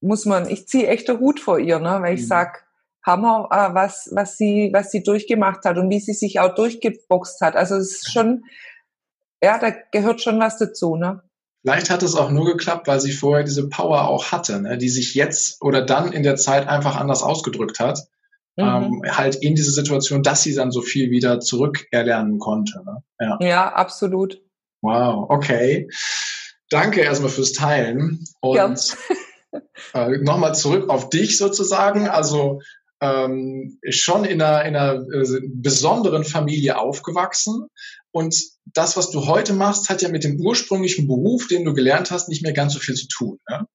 muss 0.00 0.24
man, 0.24 0.48
ich 0.48 0.66
ziehe 0.66 0.88
echt 0.88 1.08
den 1.08 1.20
Hut 1.20 1.38
vor 1.38 1.58
ihr, 1.58 1.78
ne? 1.78 1.98
weil 2.00 2.14
ich 2.14 2.22
mhm. 2.22 2.26
sag, 2.26 2.63
Hammer, 3.04 3.48
äh, 3.50 3.74
was, 3.74 4.10
was 4.12 4.36
sie, 4.36 4.70
was 4.72 4.90
sie 4.90 5.02
durchgemacht 5.02 5.64
hat 5.64 5.76
und 5.76 5.90
wie 5.90 6.00
sie 6.00 6.14
sich 6.14 6.40
auch 6.40 6.54
durchgeboxt 6.54 7.40
hat. 7.40 7.54
Also 7.54 7.76
es 7.76 7.96
ist 7.96 8.12
schon, 8.12 8.44
ja, 9.42 9.58
da 9.58 9.70
gehört 9.92 10.22
schon 10.22 10.40
was 10.40 10.58
dazu, 10.58 10.96
ne? 10.96 11.22
Vielleicht 11.62 11.88
hat 11.88 12.02
es 12.02 12.14
auch 12.14 12.30
nur 12.30 12.44
geklappt, 12.44 12.88
weil 12.88 13.00
sie 13.00 13.12
vorher 13.12 13.44
diese 13.44 13.68
Power 13.70 14.08
auch 14.08 14.32
hatte, 14.32 14.60
ne, 14.60 14.76
die 14.76 14.90
sich 14.90 15.14
jetzt 15.14 15.62
oder 15.62 15.80
dann 15.80 16.12
in 16.12 16.22
der 16.22 16.36
Zeit 16.36 16.68
einfach 16.68 16.96
anders 16.96 17.22
ausgedrückt 17.22 17.80
hat. 17.80 18.00
Mhm. 18.56 18.64
Ähm, 18.64 19.02
halt 19.08 19.36
in 19.36 19.54
diese 19.54 19.70
Situation, 19.70 20.22
dass 20.22 20.42
sie 20.42 20.54
dann 20.54 20.70
so 20.70 20.82
viel 20.82 21.10
wieder 21.10 21.40
zurückerlernen 21.40 22.38
konnte. 22.38 22.82
Ne? 22.84 23.02
Ja. 23.18 23.38
ja, 23.40 23.72
absolut. 23.72 24.40
Wow, 24.82 25.30
okay. 25.30 25.88
Danke 26.68 27.00
erstmal 27.00 27.30
fürs 27.30 27.52
Teilen. 27.52 28.24
Und 28.40 28.56
ja. 28.56 28.74
äh, 30.06 30.18
nochmal 30.18 30.54
zurück 30.54 30.90
auf 30.90 31.08
dich 31.08 31.38
sozusagen. 31.38 32.08
Also 32.08 32.60
ähm, 33.00 33.78
schon 33.88 34.24
in 34.24 34.40
einer, 34.40 34.64
in 34.64 34.76
einer 34.76 35.06
äh, 35.12 35.40
besonderen 35.46 36.24
Familie 36.24 36.78
aufgewachsen. 36.78 37.68
Und 38.12 38.36
das, 38.66 38.96
was 38.96 39.10
du 39.10 39.26
heute 39.26 39.52
machst, 39.52 39.90
hat 39.90 40.02
ja 40.02 40.08
mit 40.08 40.24
dem 40.24 40.40
ursprünglichen 40.40 41.06
Beruf, 41.06 41.48
den 41.48 41.64
du 41.64 41.74
gelernt 41.74 42.10
hast, 42.10 42.28
nicht 42.28 42.42
mehr 42.42 42.52
ganz 42.52 42.74
so 42.74 42.78
viel 42.78 42.94
zu 42.94 43.08
tun. 43.08 43.38
Ne? 43.48 43.66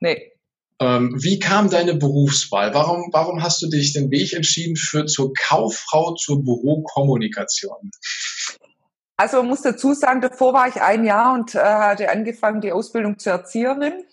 Nee. 0.00 0.32
Ähm, 0.80 1.16
wie 1.20 1.38
kam 1.38 1.70
deine 1.70 1.94
Berufswahl? 1.94 2.72
Warum, 2.72 3.08
warum 3.12 3.42
hast 3.42 3.60
du 3.62 3.68
dich 3.68 3.92
den 3.92 4.10
Weg 4.10 4.32
entschieden 4.32 4.76
für 4.76 5.06
zur 5.06 5.32
Kauffrau 5.34 6.14
zur 6.14 6.44
Bürokommunikation? 6.44 7.90
Also 9.16 9.38
man 9.38 9.48
muss 9.48 9.62
dazu 9.62 9.94
sagen, 9.94 10.20
davor 10.20 10.52
war 10.52 10.68
ich 10.68 10.80
ein 10.80 11.04
Jahr 11.04 11.34
und 11.34 11.56
äh, 11.56 11.58
hatte 11.58 12.08
angefangen 12.08 12.60
die 12.60 12.70
Ausbildung 12.70 13.18
zur 13.18 13.32
Erzieherin. 13.32 14.04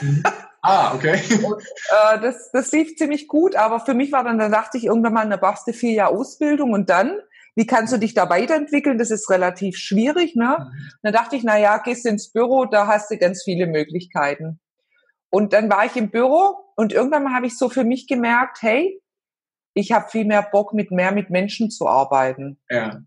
Mhm. 0.00 0.22
Ah, 0.66 0.94
okay. 0.94 1.20
Und, 1.44 1.62
äh, 1.62 2.20
das, 2.20 2.50
das 2.50 2.72
lief 2.72 2.96
ziemlich 2.96 3.28
gut, 3.28 3.54
aber 3.54 3.78
für 3.78 3.94
mich 3.94 4.10
war 4.10 4.24
dann, 4.24 4.38
da 4.38 4.48
dachte 4.48 4.78
ich 4.78 4.86
irgendwann 4.86 5.12
mal, 5.12 5.28
da 5.28 5.36
brauchst 5.36 5.68
du 5.68 5.72
vier 5.72 5.92
Jahre 5.92 6.16
Ausbildung 6.16 6.72
und 6.72 6.90
dann, 6.90 7.20
wie 7.54 7.66
kannst 7.66 7.92
du 7.92 7.98
dich 7.98 8.14
da 8.14 8.28
weiterentwickeln? 8.28 8.98
Das 8.98 9.12
ist 9.12 9.30
relativ 9.30 9.76
schwierig, 9.76 10.34
ne? 10.34 10.56
Mhm. 10.58 10.90
Dann 11.02 11.12
dachte 11.12 11.36
ich, 11.36 11.44
na 11.44 11.56
ja, 11.56 11.78
gehst 11.78 12.04
ins 12.04 12.32
Büro, 12.32 12.64
da 12.64 12.88
hast 12.88 13.12
du 13.12 13.16
ganz 13.16 13.44
viele 13.44 13.68
Möglichkeiten. 13.68 14.58
Und 15.30 15.52
dann 15.52 15.70
war 15.70 15.86
ich 15.86 15.96
im 15.96 16.10
Büro 16.10 16.56
und 16.74 16.92
irgendwann 16.92 17.22
mal 17.24 17.34
habe 17.34 17.46
ich 17.46 17.56
so 17.56 17.68
für 17.68 17.84
mich 17.84 18.08
gemerkt, 18.08 18.58
hey, 18.60 19.00
ich 19.74 19.92
habe 19.92 20.10
viel 20.10 20.24
mehr 20.24 20.42
Bock, 20.42 20.74
mit 20.74 20.90
mehr 20.90 21.12
mit 21.12 21.30
Menschen 21.30 21.70
zu 21.70 21.86
arbeiten. 21.86 22.58
Ja. 22.68 23.02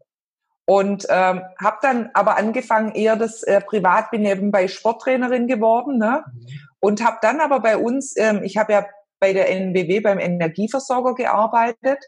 Und 0.65 1.07
ähm, 1.09 1.41
habe 1.59 1.77
dann 1.81 2.09
aber 2.13 2.37
angefangen, 2.37 2.93
eher 2.93 3.17
das 3.17 3.43
äh, 3.43 3.59
privat 3.59 4.11
bin 4.11 4.23
eben 4.23 4.51
bei 4.51 4.67
Sporttrainerin 4.67 5.47
geworden, 5.47 5.97
ne? 5.97 6.23
Mhm. 6.25 6.68
Und 6.79 7.03
habe 7.03 7.17
dann 7.21 7.41
aber 7.41 7.59
bei 7.59 7.77
uns, 7.77 8.15
ähm, 8.17 8.43
ich 8.43 8.57
habe 8.57 8.73
ja 8.73 8.85
bei 9.19 9.33
der 9.33 9.49
NBW 9.49 9.99
beim 9.99 10.19
Energieversorger 10.19 11.13
gearbeitet 11.13 11.99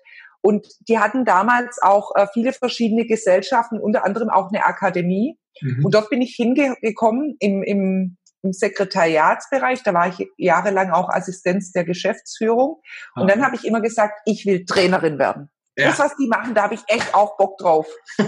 und 0.41 0.67
die 0.87 0.99
hatten 0.99 1.23
damals 1.23 1.79
auch 1.81 2.15
äh, 2.15 2.25
viele 2.33 2.51
verschiedene 2.51 3.05
Gesellschaften, 3.05 3.79
unter 3.79 4.03
anderem 4.05 4.29
auch 4.29 4.49
eine 4.49 4.65
Akademie. 4.65 5.37
Mhm. 5.61 5.85
Und 5.85 5.93
dort 5.93 6.09
bin 6.09 6.21
ich 6.21 6.35
hingekommen 6.35 7.35
im, 7.39 7.61
im, 7.61 8.17
im 8.41 8.53
Sekretariatsbereich. 8.53 9.83
Da 9.83 9.93
war 9.93 10.07
ich 10.07 10.27
jahrelang 10.37 10.91
auch 10.91 11.09
Assistenz 11.09 11.71
der 11.71 11.83
Geschäftsführung. 11.83 12.81
Und 13.15 13.29
dann 13.29 13.45
habe 13.45 13.55
ich 13.55 13.65
immer 13.65 13.81
gesagt, 13.81 14.19
ich 14.25 14.45
will 14.45 14.65
Trainerin 14.65 15.19
werden. 15.19 15.51
Ja. 15.77 15.89
Das, 15.89 15.99
was 15.99 16.15
die 16.17 16.27
machen, 16.27 16.55
da 16.55 16.63
habe 16.63 16.73
ich 16.73 16.81
echt 16.87 17.13
auch 17.13 17.37
Bock 17.37 17.57
drauf. 17.57 17.87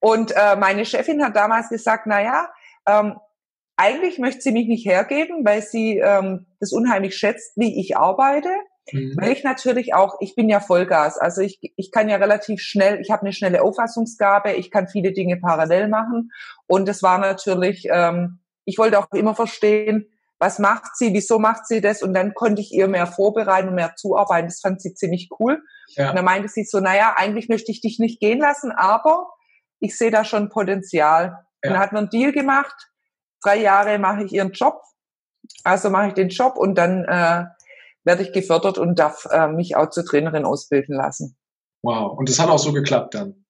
und 0.00 0.32
äh, 0.36 0.56
meine 0.56 0.84
Chefin 0.84 1.24
hat 1.24 1.34
damals 1.34 1.70
gesagt, 1.70 2.06
na 2.06 2.22
ja, 2.22 2.48
ähm, 2.86 3.16
eigentlich 3.76 4.18
möchte 4.18 4.40
sie 4.40 4.52
mich 4.52 4.68
nicht 4.68 4.86
hergeben, 4.86 5.44
weil 5.44 5.62
sie 5.62 5.98
ähm, 5.98 6.46
das 6.60 6.72
unheimlich 6.72 7.16
schätzt, 7.16 7.52
wie 7.56 7.80
ich 7.80 7.96
arbeite. 7.96 8.48
Mhm. 8.92 9.14
Weil 9.16 9.32
ich 9.32 9.44
natürlich 9.44 9.94
auch, 9.94 10.16
ich 10.20 10.34
bin 10.34 10.48
ja 10.48 10.60
Vollgas, 10.60 11.18
also 11.18 11.42
ich, 11.42 11.58
ich 11.76 11.90
kann 11.90 12.08
ja 12.08 12.16
relativ 12.16 12.60
schnell, 12.60 13.00
ich 13.00 13.10
habe 13.10 13.22
eine 13.22 13.32
schnelle 13.32 13.62
Auffassungsgabe, 13.62 14.52
ich 14.52 14.70
kann 14.70 14.88
viele 14.88 15.12
Dinge 15.12 15.36
parallel 15.38 15.88
machen. 15.88 16.30
Und 16.66 16.88
es 16.88 17.02
war 17.02 17.18
natürlich, 17.18 17.88
ähm, 17.90 18.38
ich 18.64 18.78
wollte 18.78 18.98
auch 18.98 19.10
immer 19.12 19.34
verstehen, 19.34 20.06
was 20.38 20.58
macht 20.58 20.96
sie, 20.96 21.14
wieso 21.14 21.38
macht 21.38 21.66
sie 21.66 21.80
das? 21.80 22.02
Und 22.02 22.14
dann 22.14 22.34
konnte 22.34 22.60
ich 22.60 22.72
ihr 22.72 22.88
mehr 22.88 23.06
vorbereiten 23.06 23.68
und 23.68 23.74
mehr 23.74 23.94
zuarbeiten. 23.96 24.48
Das 24.48 24.60
fand 24.60 24.82
sie 24.82 24.94
ziemlich 24.94 25.30
cool. 25.40 25.62
Ja. 25.88 26.10
Und 26.10 26.16
dann 26.16 26.24
meinte 26.24 26.48
sie 26.48 26.64
so, 26.64 26.78
naja, 26.78 27.14
eigentlich 27.16 27.48
möchte 27.48 27.72
ich 27.72 27.80
dich 27.80 27.98
nicht 27.98 28.20
gehen 28.20 28.38
lassen, 28.38 28.70
aber 28.70 29.30
ich 29.80 29.96
sehe 29.96 30.10
da 30.10 30.24
schon 30.24 30.48
Potenzial. 30.48 31.44
Ja. 31.64 31.72
dann 31.72 31.78
hat 31.80 31.92
man 31.92 32.04
einen 32.04 32.10
Deal 32.10 32.32
gemacht 32.32 32.90
drei 33.42 33.58
Jahre 33.58 33.98
mache 33.98 34.24
ich 34.24 34.32
ihren 34.32 34.52
Job, 34.52 34.82
also 35.64 35.90
mache 35.90 36.08
ich 36.08 36.14
den 36.14 36.28
Job 36.28 36.56
und 36.56 36.76
dann 36.76 37.04
äh, 37.04 37.44
werde 38.04 38.22
ich 38.22 38.32
gefördert 38.32 38.78
und 38.78 38.98
darf 38.98 39.26
äh, 39.30 39.48
mich 39.48 39.76
auch 39.76 39.90
zur 39.90 40.04
Trainerin 40.04 40.44
ausbilden 40.44 40.94
lassen. 40.94 41.36
Wow, 41.82 42.18
und 42.18 42.28
das 42.28 42.38
hat 42.38 42.48
auch 42.48 42.58
so 42.58 42.72
geklappt 42.72 43.14
dann. 43.14 43.46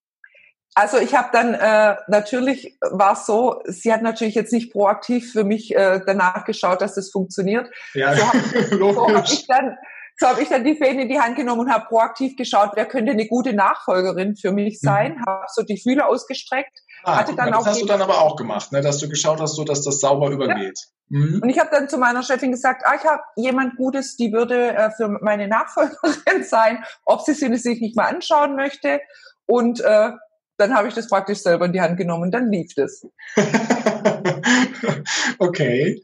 Also 0.75 0.99
ich 0.99 1.15
habe 1.15 1.29
dann 1.31 1.55
äh, 1.55 1.95
natürlich 2.07 2.77
war 2.81 3.13
es 3.13 3.25
so, 3.25 3.61
sie 3.65 3.91
hat 3.91 4.03
natürlich 4.03 4.35
jetzt 4.35 4.53
nicht 4.53 4.71
proaktiv 4.71 5.31
für 5.31 5.43
mich 5.43 5.75
äh, 5.75 6.01
danach 6.05 6.45
geschaut, 6.45 6.81
dass 6.81 6.93
das 6.93 7.09
funktioniert. 7.09 7.67
Ja, 7.95 8.15
so 8.15 8.27
habe 8.27 8.39
so 8.77 9.07
hab 9.15 9.25
ich 9.25 9.47
dann 9.47 9.75
so 10.19 10.27
habe 10.27 10.41
ich 10.41 10.49
dann 10.49 10.63
die 10.63 10.75
Fäden 10.75 10.99
in 10.99 11.09
die 11.09 11.19
Hand 11.19 11.35
genommen 11.35 11.61
und 11.61 11.71
habe 11.71 11.85
proaktiv 11.87 12.35
geschaut, 12.35 12.71
wer 12.75 12.85
könnte 12.85 13.11
eine 13.11 13.27
gute 13.27 13.53
Nachfolgerin 13.53 14.35
für 14.35 14.51
mich 14.51 14.79
mhm. 14.81 14.85
sein. 14.85 15.15
Mhm. 15.15 15.25
Habe 15.25 15.45
so 15.53 15.63
die 15.63 15.79
Fühler 15.79 16.07
ausgestreckt. 16.07 16.79
Ah, 17.03 17.17
hatte 17.17 17.35
dann 17.35 17.49
mal, 17.49 17.57
das 17.57 17.67
hast 17.67 17.81
du 17.81 17.85
dann 17.85 18.01
aber 18.01 18.21
auch 18.21 18.35
gemacht, 18.35 18.71
ne? 18.71 18.81
dass 18.81 18.97
du 18.99 19.07
geschaut 19.07 19.39
hast, 19.39 19.55
so 19.55 19.63
dass 19.63 19.83
das 19.83 19.99
sauber 19.99 20.29
übergeht. 20.29 20.79
Ja. 21.09 21.19
Mhm. 21.19 21.39
Und 21.41 21.49
ich 21.49 21.59
habe 21.59 21.69
dann 21.71 21.87
zu 21.87 21.97
meiner 21.97 22.23
Chefin 22.23 22.51
gesagt, 22.51 22.83
ah, 22.85 22.95
ich 22.95 23.05
habe 23.05 23.21
jemand 23.35 23.77
Gutes, 23.77 24.17
die 24.17 24.33
würde 24.33 24.75
äh, 24.75 24.91
für 24.91 25.07
meine 25.21 25.47
Nachfolgerin 25.47 26.43
sein, 26.43 26.83
ob 27.05 27.21
sie 27.21 27.33
sie 27.33 27.55
sich 27.55 27.79
nicht 27.79 27.95
mal 27.95 28.07
anschauen 28.07 28.55
möchte. 28.55 28.99
Und 29.45 29.79
äh, 29.79 30.11
dann 30.57 30.73
habe 30.73 30.87
ich 30.87 30.93
das 30.93 31.07
praktisch 31.07 31.39
selber 31.39 31.65
in 31.65 31.73
die 31.73 31.81
Hand 31.81 31.97
genommen 31.97 32.23
und 32.23 32.31
dann 32.31 32.51
lief 32.51 32.73
das. 32.75 33.05
okay, 35.39 36.01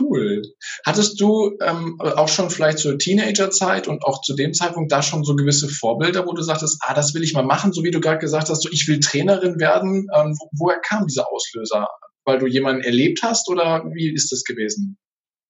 cool. 0.00 0.42
Hattest 0.86 1.20
du 1.20 1.58
ähm, 1.62 2.00
auch 2.00 2.28
schon 2.28 2.50
vielleicht 2.50 2.78
zur 2.78 2.98
Teenagerzeit 2.98 3.88
und 3.88 4.04
auch 4.04 4.22
zu 4.22 4.34
dem 4.34 4.54
Zeitpunkt 4.54 4.90
da 4.90 5.02
schon 5.02 5.24
so 5.24 5.36
gewisse 5.36 5.68
Vorbilder, 5.68 6.26
wo 6.26 6.32
du 6.32 6.42
sagtest, 6.42 6.78
ah, 6.82 6.94
das 6.94 7.14
will 7.14 7.22
ich 7.22 7.34
mal 7.34 7.44
machen, 7.44 7.72
so 7.72 7.84
wie 7.84 7.90
du 7.90 8.00
gerade 8.00 8.18
gesagt 8.18 8.48
hast, 8.48 8.62
so 8.62 8.68
ich 8.72 8.88
will 8.88 9.00
Trainerin 9.00 9.60
werden. 9.60 10.08
Ähm, 10.14 10.36
wo, 10.38 10.48
woher 10.52 10.80
kam 10.80 11.06
dieser 11.06 11.30
Auslöser? 11.30 11.88
Weil 12.24 12.38
du 12.38 12.46
jemanden 12.46 12.82
erlebt 12.82 13.20
hast 13.22 13.50
oder 13.50 13.84
wie 13.92 14.12
ist 14.12 14.32
das 14.32 14.44
gewesen? 14.44 14.98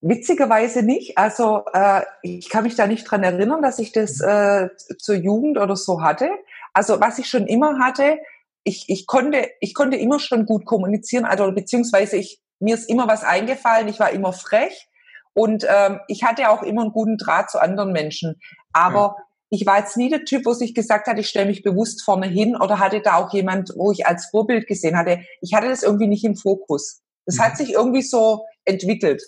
Witzigerweise 0.03 0.83
nicht. 0.83 1.19
Also 1.19 1.63
äh, 1.75 2.03
ich 2.23 2.49
kann 2.49 2.65
mich 2.65 2.75
da 2.75 2.87
nicht 2.87 3.05
dran 3.05 3.23
erinnern, 3.23 3.61
dass 3.61 3.79
ich 3.79 3.93
das 3.93 4.21
äh, 4.21 4.71
zur 4.99 5.17
Jugend 5.17 5.59
oder 5.59 5.77
so 5.77 6.03
hatte. 6.03 6.31
Also 6.73 7.01
was 7.01 7.19
ich 7.19 7.29
schon 7.29 7.47
immer 7.47 7.79
hatte, 7.79 8.19
ich, 8.65 8.85
ich 8.89 9.07
konnte, 9.07 9.49
ich 9.61 9.75
konnte 9.75 9.97
immer 9.97 10.19
schon 10.19 10.47
gut 10.47 10.65
kommunizieren, 10.65 11.25
also 11.25 11.51
beziehungsweise 11.53 12.17
ich, 12.17 12.41
mir 12.59 12.75
ist 12.75 12.89
immer 12.89 13.09
was 13.09 13.25
eingefallen, 13.25 13.89
ich 13.89 14.01
war 14.01 14.11
immer 14.11 14.33
frech 14.33 14.89
und 15.35 15.65
ähm, 15.69 16.01
ich 16.09 16.25
hatte 16.25 16.51
auch 16.51 16.63
immer 16.63 16.83
einen 16.83 16.93
guten 16.93 17.17
Draht 17.17 17.51
zu 17.51 17.61
anderen 17.61 17.93
Menschen. 17.93 18.41
Aber 18.73 19.17
ja. 19.17 19.25
ich 19.51 19.67
war 19.67 19.79
jetzt 19.79 19.97
nie 19.97 20.11
der 20.11 20.25
Typ, 20.25 20.45
wo 20.45 20.53
sich 20.53 20.75
gesagt 20.75 21.07
hat, 21.07 21.19
ich 21.19 21.29
stelle 21.29 21.47
mich 21.47 21.63
bewusst 21.63 22.03
vorne 22.03 22.27
hin 22.27 22.57
oder 22.57 22.79
hatte 22.79 23.01
da 23.01 23.17
auch 23.17 23.33
jemand, 23.33 23.73
wo 23.77 23.93
ich 23.93 24.07
als 24.07 24.27
Vorbild 24.27 24.67
gesehen 24.67 24.97
hatte. 24.97 25.21
Ich 25.41 25.55
hatte 25.55 25.69
das 25.69 25.83
irgendwie 25.83 26.09
nicht 26.09 26.25
im 26.25 26.37
Fokus. 26.37 27.01
Das 27.27 27.37
mhm. 27.37 27.43
hat 27.43 27.57
sich 27.57 27.73
irgendwie 27.73 28.03
so 28.03 28.45
entwickelt. 28.65 29.23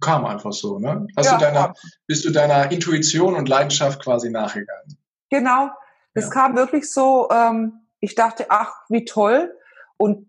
Kam 0.00 0.24
einfach 0.24 0.52
so, 0.52 0.78
ne? 0.78 1.06
Hast 1.16 1.26
ja, 1.26 1.36
du 1.36 1.44
deiner, 1.44 1.74
bist 2.06 2.24
du 2.24 2.30
deiner 2.30 2.70
Intuition 2.70 3.34
und 3.34 3.48
Leidenschaft 3.48 4.00
quasi 4.00 4.30
nachgegangen? 4.30 4.96
Genau. 5.30 5.68
Das 6.14 6.26
ja. 6.26 6.30
kam 6.30 6.56
wirklich 6.56 6.90
so, 6.90 7.28
ähm, 7.30 7.80
ich 8.00 8.14
dachte, 8.14 8.46
ach, 8.48 8.72
wie 8.88 9.04
toll. 9.04 9.52
Und 9.96 10.26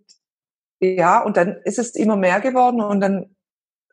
ja, 0.80 1.24
und 1.24 1.38
dann 1.38 1.58
ist 1.64 1.80
es 1.80 1.96
immer 1.96 2.16
mehr 2.16 2.42
geworden 2.42 2.82
und 2.82 3.02
dann 3.02 3.36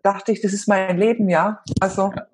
dachte 0.02 0.32
ich, 0.32 0.40
das 0.40 0.52
ist 0.52 0.68
mein 0.68 0.98
Leben, 0.98 1.28
ja. 1.28 1.62
Also. 1.80 2.12
Ja. 2.14 2.26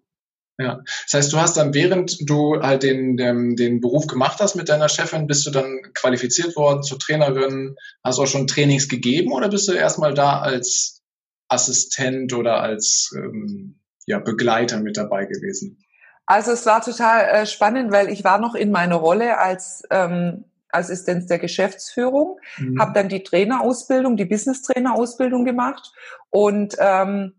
Ja, 0.57 0.83
das 1.07 1.15
heißt, 1.15 1.33
du 1.33 1.39
hast 1.39 1.57
dann, 1.57 1.75
während 1.75 2.17
du 2.31 2.61
halt 2.63 2.85
den, 2.85 3.17
den, 3.17 3.57
den 3.57 3.81
Beruf 3.81 4.07
gemacht 4.07 4.39
hast 4.39 4.55
mit 4.55 4.69
deiner 4.69 4.89
Chefin, 4.89 5.27
bist 5.27 5.45
du 5.47 5.51
dann 5.51 5.81
qualifiziert 5.95 6.55
worden 6.55 6.85
zur 6.85 7.01
Trainerin, 7.01 7.75
hast 8.05 8.19
du 8.19 8.23
auch 8.23 8.29
schon 8.29 8.47
Trainings 8.47 8.89
gegeben 8.89 9.33
oder 9.33 9.49
bist 9.49 9.67
du 9.67 9.73
erstmal 9.73 10.15
da 10.15 10.39
als 10.39 11.03
Assistent 11.49 12.33
oder 12.35 12.61
als 12.61 13.11
ähm, 13.17 13.81
ja, 14.07 14.21
Begleiter 14.21 14.79
mit 14.79 14.97
dabei 14.97 15.25
gewesen? 15.25 15.85
Also 16.27 16.53
es 16.53 16.65
war 16.67 16.83
total 16.83 17.25
äh, 17.25 17.47
spannend, 17.47 17.91
weil 17.91 18.09
ich 18.09 18.23
war 18.23 18.39
noch 18.39 18.55
in 18.55 18.71
meiner 18.71 18.97
Rolle 18.97 19.39
als 19.39 19.83
ähm, 19.91 20.45
Assistenz 20.75 21.27
der 21.27 21.39
Geschäftsführung, 21.39 22.39
mhm. 22.59 22.81
habe 22.81 22.93
dann 22.93 23.09
die 23.09 23.23
Trainerausbildung, 23.23 24.17
die 24.17 24.25
Business-Trainerausbildung 24.25 25.45
gemacht 25.45 25.93
und 26.31 26.75
ähm, 26.79 27.35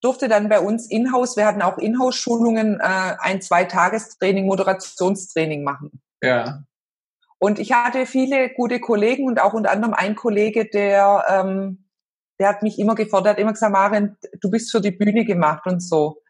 durfte 0.00 0.28
dann 0.28 0.48
bei 0.48 0.60
uns 0.60 0.90
in-house, 0.90 1.36
wir 1.36 1.46
hatten 1.46 1.62
auch 1.62 1.78
In-house-Schulungen, 1.78 2.80
äh, 2.80 3.16
ein 3.18 3.42
Zwei-Tagestraining, 3.42 4.46
Moderationstraining 4.46 5.62
machen. 5.62 6.00
Ja. 6.22 6.62
Und 7.38 7.58
ich 7.58 7.72
hatte 7.72 8.06
viele 8.06 8.50
gute 8.50 8.80
Kollegen 8.80 9.26
und 9.26 9.40
auch 9.40 9.54
unter 9.54 9.70
anderem 9.70 9.94
ein 9.94 10.14
Kollege, 10.14 10.66
der, 10.66 11.24
ähm, 11.28 11.86
der 12.38 12.48
hat 12.48 12.62
mich 12.62 12.78
immer 12.78 12.94
gefordert, 12.94 13.38
immer 13.38 13.52
gesagt, 13.52 13.72
Maren, 13.72 14.16
du 14.40 14.50
bist 14.50 14.70
für 14.70 14.80
die 14.80 14.90
Bühne 14.90 15.24
gemacht 15.24 15.66
und 15.66 15.80
so. 15.80 16.22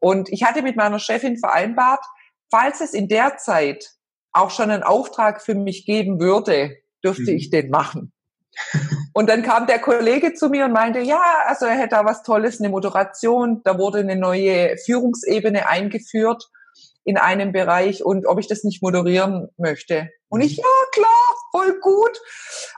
Und 0.00 0.28
ich 0.28 0.44
hatte 0.44 0.62
mit 0.62 0.76
meiner 0.76 0.98
Chefin 0.98 1.38
vereinbart, 1.38 2.04
falls 2.50 2.80
es 2.80 2.94
in 2.94 3.08
der 3.08 3.36
Zeit 3.36 3.97
auch 4.38 4.50
schon 4.50 4.70
einen 4.70 4.82
Auftrag 4.82 5.42
für 5.42 5.54
mich 5.54 5.86
geben 5.86 6.20
würde, 6.20 6.76
dürfte 7.04 7.30
mhm. 7.30 7.36
ich 7.36 7.50
den 7.50 7.70
machen. 7.70 8.12
Und 9.12 9.28
dann 9.28 9.42
kam 9.42 9.66
der 9.66 9.78
Kollege 9.78 10.34
zu 10.34 10.48
mir 10.48 10.64
und 10.64 10.72
meinte, 10.72 11.00
ja, 11.00 11.22
also 11.46 11.66
er 11.66 11.76
hätte 11.76 11.96
da 11.96 12.04
was 12.04 12.22
Tolles, 12.22 12.60
eine 12.60 12.68
Moderation, 12.68 13.62
da 13.64 13.78
wurde 13.78 13.98
eine 13.98 14.16
neue 14.16 14.76
Führungsebene 14.78 15.68
eingeführt 15.68 16.48
in 17.04 17.16
einem 17.16 17.52
Bereich 17.52 18.04
und 18.04 18.26
ob 18.26 18.38
ich 18.38 18.48
das 18.48 18.64
nicht 18.64 18.82
moderieren 18.82 19.48
möchte. 19.56 20.10
Und 20.28 20.42
ich, 20.42 20.58
mhm. 20.58 20.64
ja 20.64 20.90
klar, 20.92 21.36
voll 21.52 21.80
gut. 21.80 22.20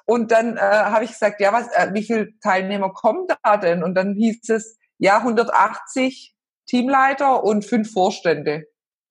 Und 0.05 0.31
dann 0.31 0.57
äh, 0.57 0.61
habe 0.61 1.05
ich 1.05 1.12
gesagt, 1.12 1.40
ja, 1.40 1.53
was, 1.53 1.66
äh, 1.73 1.92
wie 1.94 2.03
viele 2.03 2.38
Teilnehmer 2.40 2.90
kommen 2.90 3.27
da 3.42 3.57
denn? 3.57 3.83
Und 3.83 3.94
dann 3.94 4.14
hieß 4.14 4.49
es, 4.51 4.79
ja, 4.99 5.18
180 5.18 6.35
Teamleiter 6.66 7.42
und 7.42 7.64
fünf 7.64 7.92
Vorstände. 7.92 8.66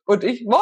Und 0.05 0.23
ich, 0.23 0.45
what? 0.45 0.62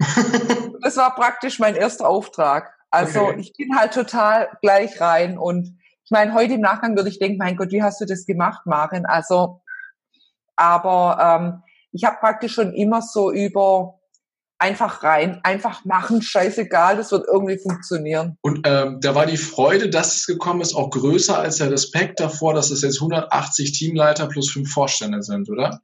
das 0.82 0.96
war 0.96 1.14
praktisch 1.14 1.58
mein 1.58 1.74
erster 1.74 2.08
Auftrag. 2.08 2.74
Also 2.90 3.20
okay. 3.20 3.40
ich 3.40 3.52
bin 3.52 3.76
halt 3.76 3.94
total 3.94 4.48
gleich 4.62 5.00
rein 5.00 5.38
und 5.38 5.78
ich 6.04 6.10
meine, 6.10 6.34
heute 6.34 6.54
im 6.54 6.60
Nachgang 6.60 6.96
würde 6.96 7.08
ich 7.08 7.20
denken, 7.20 7.38
mein 7.38 7.56
Gott, 7.56 7.70
wie 7.70 7.82
hast 7.82 8.00
du 8.00 8.04
das 8.04 8.26
gemacht, 8.26 8.66
Maren? 8.66 9.06
Also, 9.06 9.60
aber 10.56 11.40
ähm, 11.40 11.62
ich 11.92 12.04
habe 12.04 12.16
praktisch 12.18 12.54
schon 12.54 12.72
immer 12.72 13.00
so 13.00 13.30
über 13.30 14.00
einfach 14.58 15.02
rein, 15.02 15.40
einfach 15.42 15.84
machen, 15.84 16.20
scheißegal, 16.20 16.96
das 16.96 17.12
wird 17.12 17.26
irgendwie 17.26 17.58
funktionieren. 17.58 18.36
Und 18.42 18.60
ähm, 18.64 18.98
da 19.00 19.14
war 19.14 19.26
die 19.26 19.38
Freude, 19.38 19.88
dass 19.88 20.16
es 20.16 20.26
gekommen 20.26 20.60
ist, 20.60 20.74
auch 20.74 20.90
größer 20.90 21.38
als 21.38 21.56
der 21.56 21.70
Respekt 21.70 22.20
davor, 22.20 22.54
dass 22.54 22.70
es 22.70 22.82
jetzt 22.82 23.00
180 23.00 23.72
Teamleiter 23.72 24.26
plus 24.26 24.50
fünf 24.50 24.70
Vorstände 24.70 25.22
sind, 25.22 25.48
oder? 25.48 25.80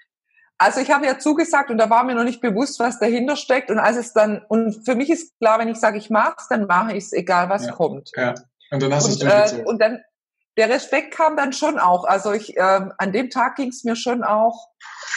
Also 0.58 0.80
ich 0.80 0.90
habe 0.90 1.04
ja 1.04 1.18
zugesagt 1.18 1.70
und 1.70 1.78
da 1.78 1.90
war 1.90 2.04
mir 2.04 2.14
noch 2.14 2.24
nicht 2.24 2.40
bewusst, 2.40 2.80
was 2.80 2.98
dahinter 2.98 3.36
steckt. 3.36 3.70
Und 3.70 3.78
als 3.78 3.96
es 3.96 4.12
dann, 4.14 4.42
und 4.48 4.84
für 4.86 4.94
mich 4.94 5.10
ist 5.10 5.38
klar, 5.38 5.58
wenn 5.58 5.68
ich 5.68 5.78
sage, 5.78 5.98
ich 5.98 6.08
mach's, 6.08 6.48
dann 6.48 6.66
mache 6.66 6.92
ich 6.92 7.04
es, 7.04 7.12
egal 7.12 7.50
was 7.50 7.66
ja, 7.66 7.72
kommt. 7.72 8.10
Ja. 8.16 8.34
Und 8.70 8.82
dann 8.82 8.94
hast 8.94 9.22
du 9.22 9.26
es 9.26 9.52
äh, 9.52 9.62
Und 9.64 9.80
dann, 9.80 10.02
der 10.56 10.70
Respekt 10.70 11.14
kam 11.14 11.36
dann 11.36 11.52
schon 11.52 11.78
auch. 11.78 12.04
Also 12.04 12.32
ich, 12.32 12.56
ähm, 12.56 12.92
an 12.96 13.12
dem 13.12 13.28
Tag 13.28 13.56
ging 13.56 13.68
es 13.68 13.84
mir 13.84 13.96
schon 13.96 14.24
auch, 14.24 14.70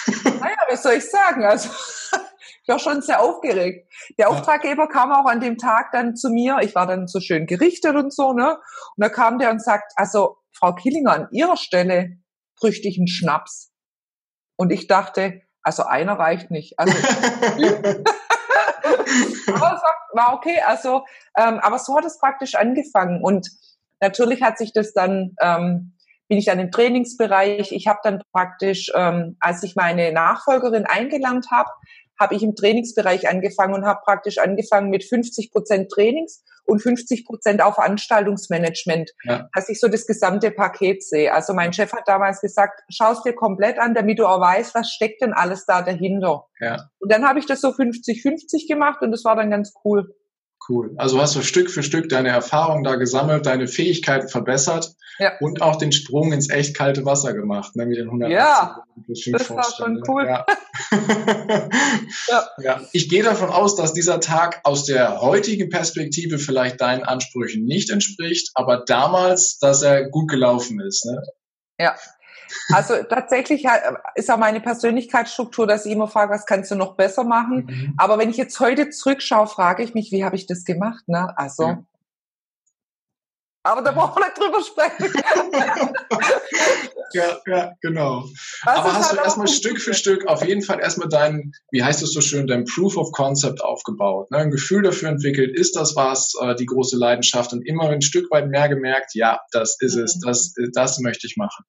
naja, 0.24 0.58
was 0.70 0.84
soll 0.84 0.94
ich 0.94 1.10
sagen? 1.10 1.46
Also 1.46 1.70
ich 2.64 2.68
war 2.68 2.80
schon 2.80 3.02
sehr 3.02 3.22
aufgeregt. 3.22 3.90
Der. 4.18 4.30
Auftraggeber 4.30 4.90
kam 4.90 5.12
auch 5.14 5.26
an 5.26 5.40
dem 5.40 5.58
Tag 5.58 5.92
dann 5.94 6.18
zu 6.18 6.30
mir. 6.30 6.58
Ich 6.62 6.76
war 6.76 6.86
dann 6.86 7.08
so 7.08 7.22
schön 7.22 7.46
gerichtet 7.46 7.96
und 7.96 8.14
so, 8.14 8.34
ne? 8.34 8.58
Und 8.98 9.04
da 9.04 9.08
kam 9.08 9.40
der 9.40 9.52
und 9.52 9.64
sagt, 9.64 9.94
also 9.96 10.38
Frau 10.52 10.74
Killinger, 10.74 11.14
an 11.14 11.28
Ihrer 11.32 11.56
Stelle 11.56 12.18
bräuchte 12.60 12.90
ich 12.90 12.98
einen 12.98 13.08
Schnaps. 13.08 13.69
Und 14.60 14.72
ich 14.74 14.88
dachte, 14.88 15.42
also 15.64 15.84
einer 15.84 16.20
reicht 16.20 16.52
nicht. 16.52 16.78
Also, 16.78 16.94
aber 19.48 19.82
war 20.12 20.34
okay. 20.34 20.60
Also, 20.66 21.06
ähm, 21.38 21.60
aber 21.60 21.80
so 21.80 21.96
hat 21.96 22.04
es 22.04 22.20
praktisch 22.20 22.56
angefangen. 22.56 23.24
Und 23.24 23.50
natürlich 24.02 24.42
hat 24.42 24.58
sich 24.58 24.74
das 24.74 24.92
dann, 24.92 25.34
ähm, 25.40 25.96
bin 26.28 26.38
ich 26.38 26.44
dann 26.46 26.60
im 26.60 26.72
Trainingsbereich. 26.72 27.72
Ich 27.72 27.88
habe 27.88 28.00
dann 28.04 28.22
praktisch, 28.34 28.92
ähm, 28.94 29.38
als 29.40 29.64
ich 29.64 29.78
meine 29.78 30.12
Nachfolgerin 30.12 30.86
eingelernt 30.86 31.48
habe, 31.52 31.70
habe 32.20 32.36
ich 32.36 32.44
im 32.44 32.56
Trainingsbereich 32.56 33.30
angefangen 33.30 33.74
und 33.74 33.86
habe 33.86 34.02
praktisch 34.04 34.38
angefangen 34.38 34.90
mit 34.90 35.04
50 35.04 35.52
Prozent 35.52 35.90
Trainings 35.92 36.44
und 36.66 36.82
50 36.82 37.26
Prozent 37.26 37.62
auf 37.62 37.76
Veranstaltungsmanagement, 37.76 39.12
ja. 39.24 39.50
dass 39.54 39.70
ich 39.70 39.80
so 39.80 39.88
das 39.88 40.06
gesamte 40.06 40.52
Paket 40.52 41.04
sehe. 41.04 41.34
Also 41.34 41.54
mein 41.54 41.74
Chef 41.74 41.92
hat 41.94 42.08
damals 42.08 42.42
gesagt, 42.42 42.82
schau 42.90 43.12
es 43.12 43.24
dir 43.24 43.34
komplett 43.34 43.80
an, 43.80 43.94
damit 43.94 44.20
du 44.20 44.28
auch 44.28 44.40
weißt, 44.40 44.76
was 44.76 44.92
steckt 44.92 45.22
denn 45.22 45.34
alles 45.34 45.66
da 45.66 45.82
dahinter. 45.82 46.46
Ja. 46.60 46.90
Und 47.00 47.12
dann 47.12 47.28
habe 47.28 47.40
ich 47.40 47.46
das 47.46 47.62
so 47.62 47.70
50-50 47.70 48.68
gemacht 48.68 49.02
und 49.02 49.12
das 49.12 49.26
war 49.26 49.36
dann 49.36 49.50
ganz 49.50 49.74
cool. 49.84 50.14
Cool. 50.70 50.94
Also 50.98 51.20
hast 51.20 51.36
du 51.36 51.42
Stück 51.42 51.72
für 51.72 51.82
Stück 51.82 52.10
deine 52.10 52.30
Erfahrungen 52.30 52.84
da 52.84 52.96
gesammelt, 52.96 53.48
deine 53.48 53.68
Fähigkeiten 53.68 54.28
verbessert 54.28 54.94
ja. 55.18 55.34
und 55.40 55.64
auch 55.64 55.78
den 55.78 55.92
Sprung 55.92 56.32
ins 56.32 56.50
echt 56.50 56.78
kalte 56.78 57.06
Wasser 57.06 57.34
gemacht, 57.34 57.76
ne, 57.76 57.88
mit 57.88 57.98
den 57.98 58.06
180 58.06 58.36
Ja, 58.36 58.84
das 59.32 59.50
war 59.50 59.64
schon 59.76 60.04
cool. 60.08 60.28
Ja. 60.28 60.46
ja. 62.30 62.48
ja. 62.62 62.82
Ich 62.94 63.10
gehe 63.10 63.24
davon 63.24 63.50
aus, 63.50 63.76
dass 63.76 63.94
dieser 63.94 64.20
Tag 64.20 64.62
aus 64.64 64.86
der 64.86 65.22
heutigen 65.22 65.70
Perspektive 65.70 66.38
vielleicht 66.38 66.80
deinen 66.82 67.04
Ansprüchen 67.04 67.66
nicht 67.66 67.90
entspricht, 67.90 68.52
aber 68.54 68.84
damals, 68.86 69.58
dass 69.58 69.82
er 69.82 70.10
gut 70.10 70.30
gelaufen 70.30 70.80
ist. 70.82 71.06
Ne? 71.06 71.22
Ja. 71.80 71.96
Also 72.74 72.96
tatsächlich 73.04 73.66
ist 74.16 74.32
auch 74.32 74.38
meine 74.38 74.62
Persönlichkeitsstruktur, 74.62 75.68
dass 75.68 75.86
ich 75.86 75.92
immer 75.92 76.08
frage, 76.08 76.34
was 76.34 76.46
kannst 76.46 76.72
du 76.72 76.76
noch 76.76 76.96
besser 76.96 77.24
machen? 77.24 77.66
Mhm. 77.68 77.94
Aber 77.98 78.18
wenn 78.18 78.30
ich 78.30 78.38
jetzt 78.38 78.60
heute 78.60 78.90
zurückschaue, 78.90 79.48
frage 79.48 79.84
ich 79.84 79.94
mich, 79.94 80.12
wie 80.12 80.24
habe 80.24 80.36
ich 80.36 80.48
das 80.48 80.64
gemacht? 80.66 81.08
Ne? 81.08 81.34
Also 81.38 81.64
ja. 81.64 81.84
Aber 83.64 83.82
da 83.82 83.92
brauchen 83.92 84.22
wir 84.22 84.26
nicht 84.26 84.40
drüber 84.40 84.64
sprechen. 84.64 85.14
ja, 87.14 87.38
ja, 87.46 87.74
genau. 87.82 88.26
Das 88.66 88.78
Aber 88.78 88.94
hast 88.94 89.10
halt 89.10 89.20
du 89.20 89.24
erstmal 89.24 89.48
Stück 89.50 89.82
für 89.82 89.94
Stück 89.94 90.28
auf 90.28 90.46
jeden 90.46 90.62
Fall 90.62 90.80
erstmal 90.80 91.10
dein, 91.10 91.52
wie 91.70 91.84
heißt 91.84 92.02
es 92.02 92.14
so 92.14 92.22
schön, 92.22 92.48
dein 92.48 92.64
Proof 92.64 92.96
of 92.96 93.12
Concept 93.12 93.62
aufgebaut. 93.62 94.32
Ne? 94.32 94.38
Ein 94.38 94.52
Gefühl 94.52 94.82
dafür 94.82 95.10
entwickelt, 95.10 95.58
ist 95.58 95.76
das 95.76 95.98
was, 95.98 96.34
äh, 96.42 96.56
die 96.56 96.68
große 96.68 96.98
Leidenschaft 96.98 97.52
und 97.52 97.62
immer 97.62 97.90
ein 97.90 98.02
Stück 98.02 98.32
weit 98.32 98.48
mehr 98.48 98.70
gemerkt, 98.70 99.14
ja, 99.14 99.42
das 99.52 99.76
ist 99.80 99.96
es, 99.96 100.16
mhm. 100.16 100.22
das, 100.26 100.54
das 100.74 101.00
möchte 101.00 101.28
ich 101.28 101.36
machen. 101.36 101.66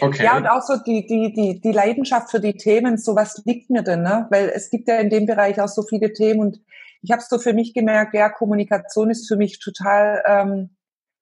Okay. 0.00 0.24
Ja, 0.24 0.36
und 0.36 0.46
auch 0.46 0.62
so 0.62 0.76
die, 0.76 1.06
die, 1.06 1.32
die, 1.32 1.60
die 1.60 1.72
Leidenschaft 1.72 2.30
für 2.30 2.40
die 2.40 2.56
Themen, 2.56 2.96
so 2.96 3.16
was 3.16 3.42
liegt 3.44 3.70
mir 3.70 3.82
denn, 3.82 4.02
ne? 4.02 4.26
Weil 4.30 4.50
es 4.54 4.70
gibt 4.70 4.88
ja 4.88 4.96
in 4.96 5.10
dem 5.10 5.26
Bereich 5.26 5.60
auch 5.60 5.68
so 5.68 5.82
viele 5.82 6.12
Themen 6.12 6.40
und 6.40 6.60
ich 7.02 7.10
habe 7.10 7.22
so 7.22 7.38
für 7.38 7.54
mich 7.54 7.74
gemerkt, 7.74 8.14
ja, 8.14 8.28
Kommunikation 8.28 9.10
ist 9.10 9.26
für 9.26 9.36
mich 9.36 9.58
total 9.58 10.22
ähm, 10.26 10.70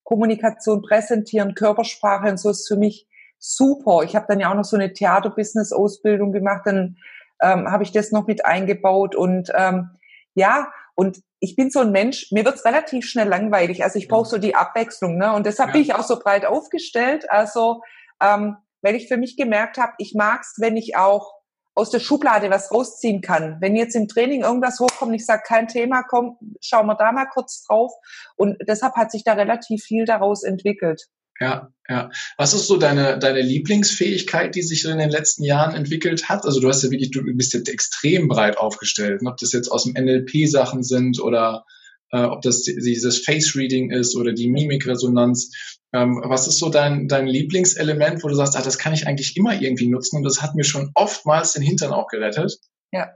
Kommunikation, 0.03 0.83
Präsentieren, 0.83 1.55
Körpersprache 1.55 2.29
und 2.29 2.39
so 2.39 2.51
ist 2.51 2.67
für 2.67 2.77
mich 2.77 3.07
super. 3.39 4.03
Ich 4.05 4.17
habe 4.17 4.27
dann 4.29 4.41
ja 4.41 4.51
auch 4.51 4.57
noch 4.57 4.65
so 4.65 4.77
eine 4.77 4.93
Theater-Business-Ausbildung 4.93 6.33
gemacht, 6.33 6.63
dann 6.65 6.97
ähm, 7.41 7.71
habe 7.71 7.85
ich 7.85 7.93
das 7.93 8.11
noch 8.11 8.27
mit 8.27 8.45
eingebaut 8.45 9.15
und 9.15 9.53
ähm, 9.55 9.91
ja, 10.35 10.73
und 10.95 11.21
ich 11.41 11.55
bin 11.55 11.71
so 11.71 11.81
ein 11.81 11.93
Mensch, 11.93 12.33
mir 12.33 12.45
wird's 12.45 12.65
relativ 12.65 13.05
schnell 13.05 13.29
langweilig. 13.29 13.85
Also 13.85 13.99
ich 13.99 14.09
brauche 14.09 14.29
so 14.29 14.39
die 14.39 14.57
Abwechslung, 14.57 15.17
ne? 15.17 15.33
Und 15.33 15.47
deshalb 15.47 15.69
ja. 15.69 15.73
bin 15.75 15.83
ich 15.83 15.95
auch 15.95 16.03
so 16.03 16.19
breit 16.19 16.45
aufgestellt. 16.45 17.31
Also, 17.31 17.83
ähm, 18.23 18.57
weil 18.83 18.95
ich 18.95 19.09
für 19.09 19.17
mich 19.17 19.37
gemerkt 19.37 19.79
habe, 19.79 19.93
ich 19.99 20.15
mag's, 20.15 20.55
wenn 20.59 20.77
ich 20.77 20.97
auch 20.97 21.33
aus 21.75 21.91
der 21.91 22.01
Schublade 22.01 22.51
was 22.51 22.73
rausziehen 22.73 23.21
kann. 23.21 23.59
Wenn 23.61 23.77
jetzt 23.77 23.95
im 23.95 24.09
Training 24.09 24.43
irgendwas 24.43 24.81
hochkommt, 24.81 25.15
ich 25.15 25.25
sage, 25.25 25.43
kein 25.47 25.69
Thema, 25.69 26.03
komm, 26.03 26.37
schauen 26.61 26.87
wir 26.87 26.97
da 26.97 27.13
mal 27.13 27.27
kurz 27.27 27.65
drauf. 27.65 27.93
Und 28.37 28.57
deshalb 28.67 28.95
hat 28.97 29.13
sich 29.13 29.23
da 29.23 29.35
relativ 29.35 29.85
viel 29.85 30.05
daraus 30.05 30.43
entwickelt. 30.43 31.07
Ja, 31.41 31.69
ja. 31.89 32.11
Was 32.37 32.53
ist 32.53 32.67
so 32.67 32.79
deine, 32.79 33.19
deine 33.21 33.43
Lieblingsfähigkeit, 33.43 34.57
die 34.57 34.63
sich 34.63 34.85
in 34.85 34.99
den 34.99 35.11
letzten 35.11 35.45
Jahren 35.45 35.75
entwickelt 35.75 36.29
hat? 36.29 36.45
Also 36.45 36.59
du 36.59 36.69
hast 36.69 36.83
ja 36.83 36.91
wirklich, 36.91 37.13
du 37.13 37.23
bist 37.37 37.55
jetzt 37.55 37.69
extrem 37.69 38.27
breit 38.27 38.59
aufgestellt. 38.59 39.21
Ob 39.25 39.37
das 39.37 39.53
jetzt 39.53 39.69
aus 39.69 39.85
dem 39.85 39.93
NLP 39.93 40.49
Sachen 40.49 40.83
sind 40.83 41.21
oder 41.21 41.65
äh, 42.13 42.23
ob 42.23 42.43
das 42.43 42.63
dieses 42.63 43.25
Face 43.25 43.55
Reading 43.57 43.91
ist 43.91 44.17
oder 44.17 44.33
die 44.33 44.49
Mimikresonanz. 44.49 45.51
Ähm, 45.93 46.23
was 46.25 46.47
ist 46.47 46.59
so 46.59 46.69
dein, 46.69 47.09
dein 47.09 47.27
Lieblingselement, 47.27 48.23
wo 48.23 48.29
du 48.29 48.35
sagst, 48.35 48.57
ah, 48.57 48.63
das 48.63 48.79
kann 48.79 48.93
ich 48.93 49.07
eigentlich 49.07 49.37
immer 49.37 49.61
irgendwie 49.61 49.89
nutzen 49.89 50.17
und 50.17 50.23
das 50.23 50.43
hat 50.43 50.55
mir 50.55 50.65
schon 50.65 50.91
oftmals 50.95 51.55
den 51.55 51.63
Hintern 51.63 51.93
auch 51.93 52.09
gerettet? 52.09 52.59
Ja, 52.93 53.11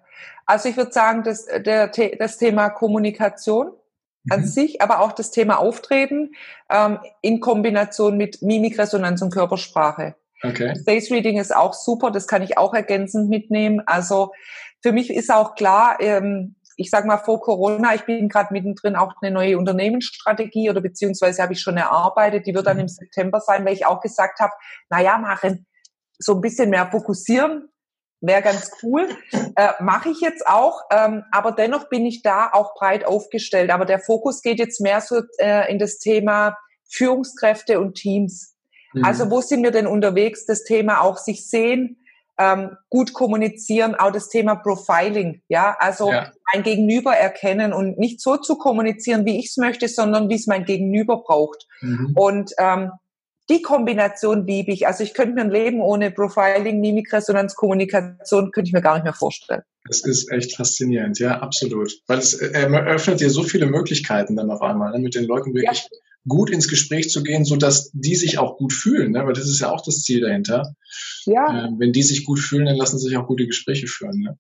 also 0.47 0.69
ich 0.69 0.77
würde 0.77 0.93
sagen, 0.93 1.23
das, 1.23 1.47
der, 1.47 1.89
das 2.19 2.39
Thema 2.39 2.71
Kommunikation 2.71 3.73
an 4.31 4.41
mhm. 4.41 4.47
sich, 4.47 4.81
aber 4.81 5.01
auch 5.01 5.13
das 5.13 5.31
Thema 5.31 5.59
Auftreten 5.59 6.33
ähm, 6.71 6.99
in 7.21 7.41
Kombination 7.41 8.17
mit 8.17 8.43
Mimikresonanz 8.43 9.21
und 9.23 9.33
Körpersprache. 9.33 10.15
Okay. 10.43 10.75
Face 10.85 11.11
Reading 11.11 11.39
ist 11.39 11.55
auch 11.55 11.75
super, 11.75 12.11
das 12.11 12.27
kann 12.27 12.43
ich 12.43 12.59
auch 12.59 12.75
ergänzend 12.75 13.29
mitnehmen. 13.29 13.83
Also 13.87 14.33
für 14.81 14.93
mich 14.93 15.11
ist 15.11 15.31
auch 15.31 15.55
klar, 15.55 15.99
ähm, 16.01 16.57
ich 16.77 16.91
sage 16.91 17.07
mal 17.07 17.19
vor 17.19 17.41
Corona, 17.41 17.95
ich 17.95 18.03
bin 18.03 18.29
gerade 18.29 18.53
mittendrin 18.53 18.97
auch 18.97 19.15
eine 19.21 19.33
neue 19.33 19.59
Unternehmensstrategie 19.59 20.71
oder 20.71 20.81
beziehungsweise 20.81 21.43
habe 21.43 21.53
ich 21.53 21.61
schon 21.61 21.77
erarbeitet, 21.77 22.47
die 22.47 22.55
wird 22.55 22.67
dann 22.67 22.79
im 22.79 22.89
September 22.89 23.41
sein, 23.41 23.65
weil 23.65 23.75
ich 23.75 23.87
auch 23.87 24.01
gesagt 24.01 24.41
habe, 24.41 24.53
naja, 24.91 25.19
machen 25.19 25.67
so 26.19 26.35
ein 26.35 26.41
bisschen 26.41 26.71
mehr 26.71 26.91
fokussieren, 26.91 27.69
wäre 28.21 28.43
ganz 28.43 28.71
cool. 28.83 29.09
Äh, 29.55 29.73
Mache 29.81 30.09
ich 30.09 30.21
jetzt 30.21 30.47
auch, 30.47 30.81
ähm, 30.91 31.25
aber 31.31 31.53
dennoch 31.53 31.91
bin 31.91 32.07
ich 32.07 32.23
da 32.23 32.49
auch 32.53 32.75
breit 32.75 33.05
aufgestellt. 33.05 33.71
Aber 33.71 33.85
der 33.85 33.99
Fokus 33.99 34.41
geht 34.41 34.59
jetzt 34.59 34.81
mehr 34.81 35.03
so 35.03 35.21
äh, 35.37 35.71
in 35.71 35.79
das 35.79 35.99
Thema 35.99 36.57
Führungskräfte 36.89 37.79
und 37.79 37.97
Teams. 37.97 38.57
Mhm. 38.95 39.05
Also 39.05 39.31
wo 39.31 39.43
sind 39.43 39.63
wir 39.63 39.73
denn 39.73 39.87
unterwegs? 39.87 40.47
Das 40.47 40.65
Thema 40.65 41.03
auch 41.03 41.19
sich 41.19 41.51
sehen, 41.51 42.02
ähm, 42.39 42.77
gut 42.89 43.13
kommunizieren, 43.13 43.95
auch 43.95 44.13
das 44.13 44.29
Thema 44.29 44.57
Profiling, 44.57 45.43
ja, 45.49 45.77
also 45.79 46.11
ja. 46.11 46.31
ein 46.53 46.63
Gegenüber 46.63 47.13
erkennen 47.13 47.73
und 47.73 47.99
nicht 47.99 48.21
so 48.21 48.37
zu 48.37 48.57
kommunizieren, 48.57 49.25
wie 49.27 49.39
ich 49.39 49.47
es 49.47 49.57
möchte, 49.57 49.89
sondern 49.89 50.29
wie 50.29 50.35
es 50.35 50.47
mein 50.47 50.65
Gegenüber 50.65 51.23
braucht. 51.23 51.67
Mhm. 51.81 52.13
Und 52.15 52.53
ähm, 52.59 52.91
die 53.51 53.61
Kombination 53.61 54.47
liebe 54.47 54.73
ich. 54.73 54.87
Also 54.87 55.05
ich 55.05 55.15
könnte 55.15 55.35
mir 55.35 55.43
ein 55.43 55.51
Leben 55.51 55.81
ohne 55.81 56.11
Profiling, 56.11 56.81
Mimikresonanz, 56.81 57.55
Kommunikation, 57.55 58.51
könnte 58.53 58.69
ich 58.69 58.73
mir 58.73 58.83
gar 58.83 58.95
nicht 58.95 59.05
mehr 59.05 59.13
vorstellen. 59.13 59.63
Das 59.87 60.01
ist 60.05 60.31
echt 60.31 60.57
faszinierend, 60.57 61.19
ja, 61.19 61.41
absolut. 61.41 61.93
Weil 62.07 62.19
es 62.19 62.35
äh, 62.35 62.51
eröffnet 62.53 63.21
dir 63.21 63.31
so 63.31 63.43
viele 63.43 63.67
Möglichkeiten 63.67 64.37
dann 64.37 64.51
auf 64.51 64.63
einmal, 64.63 64.93
ne, 64.93 65.01
mit 65.01 65.15
den 65.15 65.25
Leuten 65.25 65.55
wirklich 65.55 65.89
ja 65.91 65.99
gut 66.29 66.51
ins 66.51 66.69
Gespräch 66.69 67.11
zu 67.11 67.23
gehen, 67.23 67.45
so 67.45 67.57
dass 67.57 67.91
die 67.93 68.15
sich 68.15 68.39
auch 68.39 68.57
gut 68.57 68.73
fühlen, 68.73 69.13
ne? 69.13 69.27
weil 69.27 69.33
das 69.33 69.49
ist 69.49 69.61
ja 69.61 69.71
auch 69.71 69.83
das 69.85 70.03
Ziel 70.03 70.21
dahinter. 70.21 70.75
Ja. 71.25 71.67
Äh, 71.67 71.71
wenn 71.79 71.93
die 71.93 72.03
sich 72.03 72.25
gut 72.25 72.39
fühlen, 72.39 72.67
dann 72.67 72.77
lassen 72.77 72.99
sich 72.99 73.17
auch 73.17 73.27
gute 73.27 73.47
Gespräche 73.47 73.87
führen. 73.87 74.21
Ne? 74.21 74.39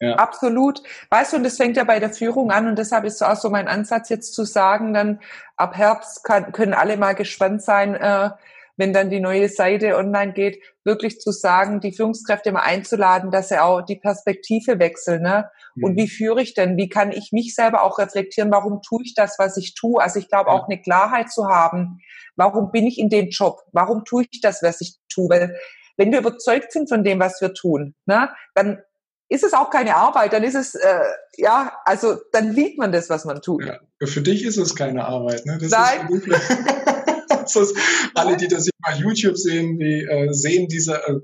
Ja. 0.00 0.16
Absolut. 0.16 0.82
Weißt 1.10 1.32
du, 1.32 1.38
und 1.38 1.44
das 1.44 1.56
fängt 1.56 1.76
ja 1.76 1.84
bei 1.84 2.00
der 2.00 2.10
Führung 2.10 2.50
an 2.50 2.68
und 2.68 2.78
deshalb 2.78 3.04
ist 3.04 3.22
auch 3.22 3.36
so 3.36 3.48
mein 3.48 3.66
Ansatz 3.66 4.10
jetzt 4.10 4.34
zu 4.34 4.44
sagen, 4.44 4.92
dann 4.92 5.20
ab 5.56 5.74
Herbst 5.76 6.22
kann, 6.22 6.52
können 6.52 6.74
alle 6.74 6.98
mal 6.98 7.14
gespannt 7.14 7.62
sein, 7.62 7.94
äh, 7.94 8.30
wenn 8.76 8.92
dann 8.92 9.10
die 9.10 9.20
neue 9.20 9.48
Seite 9.48 9.96
online 9.96 10.32
geht, 10.32 10.62
wirklich 10.84 11.20
zu 11.20 11.32
sagen, 11.32 11.80
die 11.80 11.92
Führungskräfte 11.92 12.52
mal 12.52 12.60
einzuladen, 12.60 13.30
dass 13.30 13.48
sie 13.48 13.60
auch 13.60 13.82
die 13.82 13.96
Perspektive 13.96 14.78
wechseln. 14.78 15.22
Ne? 15.22 15.50
Und 15.80 15.92
mhm. 15.92 15.96
wie 15.96 16.08
führe 16.08 16.42
ich 16.42 16.54
denn? 16.54 16.76
Wie 16.76 16.88
kann 16.88 17.12
ich 17.12 17.32
mich 17.32 17.54
selber 17.54 17.82
auch 17.82 17.98
reflektieren? 17.98 18.52
Warum 18.52 18.82
tue 18.82 19.02
ich 19.04 19.14
das, 19.14 19.38
was 19.38 19.56
ich 19.56 19.74
tue? 19.74 20.00
Also 20.00 20.18
ich 20.18 20.28
glaube 20.28 20.50
auch 20.50 20.68
eine 20.68 20.80
Klarheit 20.80 21.30
zu 21.30 21.46
haben. 21.48 22.00
Warum 22.36 22.70
bin 22.70 22.86
ich 22.86 22.98
in 22.98 23.08
dem 23.08 23.28
Job? 23.30 23.62
Warum 23.72 24.04
tue 24.04 24.24
ich 24.30 24.40
das, 24.40 24.62
was 24.62 24.80
ich 24.80 24.96
tue? 25.08 25.28
Weil 25.28 25.56
wenn 25.96 26.12
wir 26.12 26.18
überzeugt 26.18 26.72
sind 26.72 26.88
von 26.88 27.02
dem, 27.02 27.18
was 27.18 27.40
wir 27.40 27.54
tun, 27.54 27.94
ne, 28.04 28.28
dann 28.54 28.82
ist 29.28 29.42
es 29.42 29.54
auch 29.54 29.70
keine 29.70 29.96
Arbeit, 29.96 30.32
dann 30.32 30.44
ist 30.44 30.54
es, 30.54 30.74
äh, 30.74 31.00
ja, 31.36 31.72
also 31.84 32.16
dann 32.32 32.52
liebt 32.52 32.78
man 32.78 32.92
das, 32.92 33.10
was 33.10 33.24
man 33.24 33.42
tut. 33.42 33.64
Ja, 33.64 34.06
für 34.06 34.20
dich 34.20 34.44
ist 34.44 34.56
es 34.56 34.76
keine 34.76 35.04
Arbeit. 35.04 35.46
Ne? 35.46 35.58
Das 35.60 35.70
Nein. 35.70 36.08
Ist 36.08 36.85
alle, 38.14 38.36
die 38.36 38.48
das 38.48 38.68
bei 38.82 38.96
YouTube 38.96 39.36
sehen, 39.36 39.78
die 39.78 40.02
äh, 40.02 40.32
sehen 40.32 40.68
diese 40.68 40.94
äh, 41.06 41.20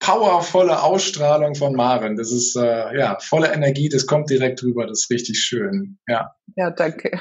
powervolle 0.00 0.82
Ausstrahlung 0.82 1.54
von 1.54 1.74
Maren. 1.74 2.16
Das 2.16 2.32
ist 2.32 2.56
äh, 2.56 2.98
ja 2.98 3.18
volle 3.20 3.52
Energie, 3.52 3.88
das 3.88 4.06
kommt 4.06 4.30
direkt 4.30 4.62
rüber, 4.62 4.86
das 4.86 5.02
ist 5.02 5.10
richtig 5.10 5.38
schön. 5.38 5.98
Ja. 6.08 6.34
Ja, 6.56 6.70
danke. 6.70 7.20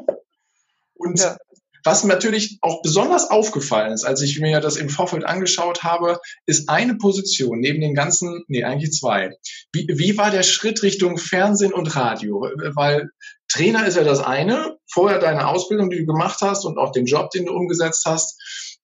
Und 0.94 1.20
ja. 1.20 1.36
was 1.84 2.04
natürlich 2.04 2.58
auch 2.60 2.82
besonders 2.82 3.30
aufgefallen 3.30 3.92
ist, 3.92 4.04
als 4.04 4.22
ich 4.22 4.40
mir 4.40 4.60
das 4.60 4.76
im 4.76 4.88
Vorfeld 4.88 5.24
angeschaut 5.24 5.82
habe, 5.82 6.18
ist 6.46 6.68
eine 6.68 6.96
Position 6.96 7.60
neben 7.60 7.80
den 7.80 7.94
ganzen, 7.94 8.44
nee, 8.48 8.64
eigentlich 8.64 8.92
zwei. 8.92 9.36
Wie, 9.72 9.86
wie 9.90 10.16
war 10.16 10.30
der 10.30 10.42
Schritt 10.42 10.82
Richtung 10.82 11.18
Fernsehen 11.18 11.72
und 11.72 11.94
Radio? 11.96 12.40
Weil 12.74 13.10
Trainer 13.48 13.86
ist 13.86 13.96
ja 13.96 14.04
das 14.04 14.20
eine, 14.20 14.76
vorher 14.90 15.18
deine 15.18 15.48
Ausbildung, 15.48 15.90
die 15.90 15.98
du 15.98 16.06
gemacht 16.06 16.40
hast 16.42 16.64
und 16.64 16.78
auch 16.78 16.92
den 16.92 17.06
Job, 17.06 17.30
den 17.30 17.46
du 17.46 17.54
umgesetzt 17.54 18.04
hast 18.06 18.38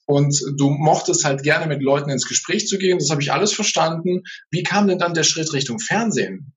und 0.06 0.38
du 0.56 0.70
mochtest 0.70 1.24
halt 1.24 1.42
gerne 1.42 1.66
mit 1.66 1.82
Leuten 1.82 2.10
ins 2.10 2.26
Gespräch 2.26 2.66
zu 2.66 2.78
gehen. 2.78 2.98
Das 2.98 3.10
habe 3.10 3.22
ich 3.22 3.32
alles 3.32 3.52
verstanden. 3.52 4.22
Wie 4.50 4.62
kam 4.62 4.88
denn 4.88 4.98
dann 4.98 5.14
der 5.14 5.22
Schritt 5.22 5.52
Richtung 5.52 5.78
Fernsehen? 5.78 6.52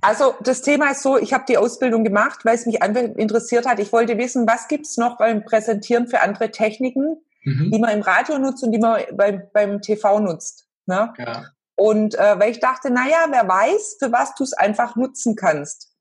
Also 0.00 0.34
das 0.40 0.62
Thema 0.62 0.90
ist 0.90 1.02
so, 1.02 1.18
ich 1.18 1.32
habe 1.32 1.44
die 1.48 1.58
Ausbildung 1.58 2.04
gemacht, 2.04 2.44
weil 2.44 2.54
es 2.54 2.66
mich 2.66 2.82
einfach 2.82 3.02
interessiert 3.02 3.66
hat. 3.66 3.80
Ich 3.80 3.92
wollte 3.92 4.18
wissen, 4.18 4.46
was 4.46 4.68
gibt's 4.68 4.96
noch 4.96 5.18
beim 5.18 5.44
Präsentieren 5.44 6.06
für 6.06 6.20
andere 6.20 6.50
Techniken, 6.50 7.16
mhm. 7.42 7.70
die 7.72 7.78
man 7.78 7.90
im 7.90 8.02
Radio 8.02 8.38
nutzt 8.38 8.62
und 8.62 8.72
die 8.72 8.78
man 8.78 9.02
beim, 9.12 9.42
beim 9.52 9.80
TV 9.80 10.20
nutzt. 10.20 10.66
Ne? 10.86 11.12
Ja. 11.18 11.46
Und 11.74 12.14
äh, 12.14 12.38
weil 12.38 12.52
ich 12.52 12.60
dachte, 12.60 12.90
naja, 12.90 13.26
wer 13.30 13.46
weiß, 13.46 13.96
für 13.98 14.12
was 14.12 14.34
du 14.34 14.44
es 14.44 14.52
einfach 14.52 14.96
nutzen 14.96 15.34
kannst. 15.36 15.92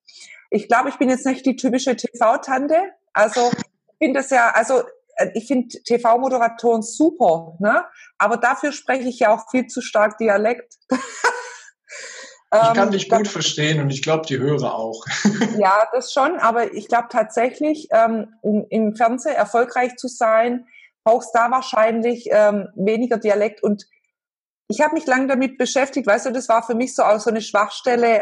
Ich 0.50 0.68
glaube, 0.68 0.90
ich 0.90 0.96
bin 0.96 1.10
jetzt 1.10 1.26
nicht 1.26 1.46
die 1.46 1.56
typische 1.56 1.96
TV-Tante. 1.96 2.76
Also 3.14 3.52
ich 3.52 3.98
finde 4.00 4.20
das 4.20 4.30
ja, 4.30 4.52
also 4.52 4.84
äh, 5.16 5.30
ich 5.34 5.48
finde 5.48 5.68
TV-Moderatoren 5.84 6.82
super, 6.82 7.56
ne? 7.60 7.86
aber 8.18 8.38
dafür 8.38 8.72
spreche 8.72 9.10
ich 9.10 9.20
ja 9.20 9.34
auch 9.34 9.50
viel 9.50 9.68
zu 9.68 9.82
stark 9.82 10.18
Dialekt. 10.18 10.76
Ich 12.54 12.74
kann 12.74 12.88
ähm, 12.88 12.92
dich 12.92 13.10
gut 13.10 13.28
verstehen 13.28 13.82
und 13.82 13.90
ich 13.90 14.02
glaube, 14.02 14.26
die 14.28 14.38
Hörer 14.38 14.76
auch. 14.76 15.04
ja, 15.58 15.90
das 15.92 16.14
schon, 16.14 16.38
aber 16.38 16.74
ich 16.74 16.88
glaube 16.88 17.08
tatsächlich, 17.10 17.90
ähm, 17.92 18.34
um 18.42 18.66
im 18.70 18.96
Fernsehen 18.96 19.36
erfolgreich 19.36 19.98
zu 19.98 20.08
sein, 20.08 20.66
brauchst 21.04 21.36
da 21.36 21.52
wahrscheinlich 21.52 22.30
ähm, 22.32 22.70
weniger 22.76 23.18
Dialekt. 23.18 23.62
Und 23.62 23.86
ich 24.70 24.80
habe 24.80 24.94
mich 24.94 25.06
lange 25.06 25.28
damit 25.28 25.58
beschäftigt, 25.58 26.08
weißt 26.08 26.28
du, 26.28 26.32
das 26.32 26.48
war 26.48 26.64
für 26.64 26.76
mich 26.76 26.96
so 26.96 27.04
auch 27.04 27.20
so 27.20 27.30
eine 27.30 27.42
Schwachstelle, 27.42 28.22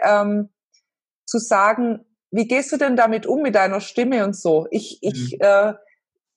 zu 1.26 1.40
sagen, 1.40 2.06
wie 2.34 2.48
gehst 2.48 2.72
du 2.72 2.78
denn 2.78 2.96
damit 2.96 3.28
um 3.28 3.44
mit 3.44 3.54
deiner 3.54 3.80
Stimme 3.80 4.26
und 4.26 4.36
so? 4.36 4.68
Ich, 4.72 4.98
ich, 5.02 5.34
mhm. 5.34 5.38
äh, 5.40 5.74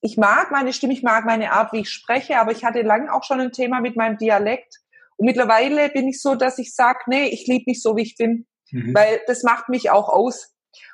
ich 0.03 0.19
mag 0.19 0.51
meine 0.51 0.75
Stimme, 0.75 0.93
ich 0.93 1.03
mag 1.03 1.25
meine 1.25 1.53
Art, 1.53 1.73
wie 1.73 1.81
ich 1.81 1.89
spreche, 1.89 2.39
aber 2.39 2.53
ich 2.53 2.65
hatte 2.65 2.83
lange 2.83 3.13
auch 3.13 3.25
schon 3.25 3.41
ein 3.41 3.51
Thema 3.51 3.81
mit 3.81 3.97
meinem 3.97 4.19
Dialekt. 4.19 4.77
Und 5.17 5.25
mittlerweile 5.25 5.89
bin 5.89 6.07
ich 6.07 6.21
so, 6.21 6.35
dass 6.35 6.59
ich 6.59 6.75
sage, 6.75 6.99
nee, 7.07 7.29
ich 7.29 7.47
liebe 7.47 7.65
mich 7.67 7.81
so, 7.81 7.97
wie 7.97 8.03
ich 8.03 8.17
bin, 8.17 8.47
mhm. 8.71 8.95
weil 8.95 9.21
das 9.27 9.43
macht 9.43 9.71
mich 9.71 9.89
auch 9.91 10.11
aus. 10.11 10.53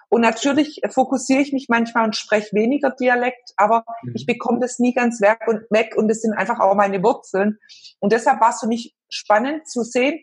Und 0.08 0.20
natürlich 0.20 0.80
fokussiere 0.88 1.40
ich 1.40 1.52
mich 1.52 1.66
manchmal 1.68 2.04
und 2.04 2.14
spreche 2.14 2.54
weniger 2.54 2.90
Dialekt, 2.90 3.54
aber 3.56 3.84
mhm. 4.02 4.12
ich 4.14 4.24
bekomme 4.24 4.60
das 4.60 4.78
nie 4.78 4.94
ganz 4.94 5.20
weg 5.20 5.40
und 5.48 5.62
weg 5.70 5.94
und 5.96 6.06
das 6.06 6.20
sind 6.20 6.34
einfach 6.34 6.60
auch 6.60 6.76
meine 6.76 7.02
Wurzeln. 7.02 7.58
Und 7.98 8.12
deshalb 8.12 8.40
war 8.40 8.50
es 8.50 8.60
für 8.60 8.68
mich 8.68 8.94
spannend 9.08 9.68
zu 9.68 9.82
sehen, 9.82 10.22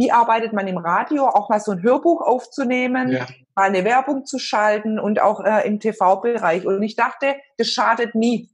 wie 0.00 0.10
arbeitet 0.10 0.52
man 0.54 0.66
im 0.66 0.78
Radio, 0.78 1.28
auch 1.28 1.50
mal 1.50 1.60
so 1.60 1.72
ein 1.72 1.82
Hörbuch 1.82 2.22
aufzunehmen, 2.22 3.12
ja. 3.12 3.28
mal 3.54 3.68
eine 3.68 3.84
Werbung 3.84 4.24
zu 4.24 4.38
schalten 4.38 4.98
und 4.98 5.20
auch 5.20 5.44
äh, 5.44 5.66
im 5.66 5.78
TV-Bereich. 5.78 6.66
Und 6.66 6.82
ich 6.82 6.96
dachte, 6.96 7.36
das 7.58 7.68
schadet 7.68 8.14
nie. 8.14 8.50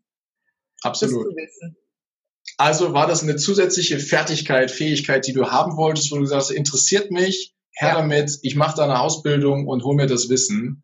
Absolut. 0.83 1.27
Also 2.59 2.93
war 2.93 3.07
das 3.07 3.23
eine 3.23 3.37
zusätzliche 3.37 4.01
Fertigkeit, 4.01 4.71
Fähigkeit, 4.71 5.27
die 5.27 5.33
du 5.33 5.51
haben 5.51 5.77
wolltest, 5.77 6.11
wo 6.11 6.17
du 6.17 6.25
sagst, 6.25 6.51
interessiert 6.51 7.13
mich, 7.13 7.55
her 7.75 7.91
ja. 7.91 7.95
damit, 7.97 8.39
ich 8.43 8.57
mache 8.57 8.77
da 8.77 8.85
eine 8.85 9.01
Ausbildung 9.01 9.69
und 9.69 9.85
hol 9.85 9.95
mir 9.95 10.07
das 10.07 10.29
Wissen 10.29 10.83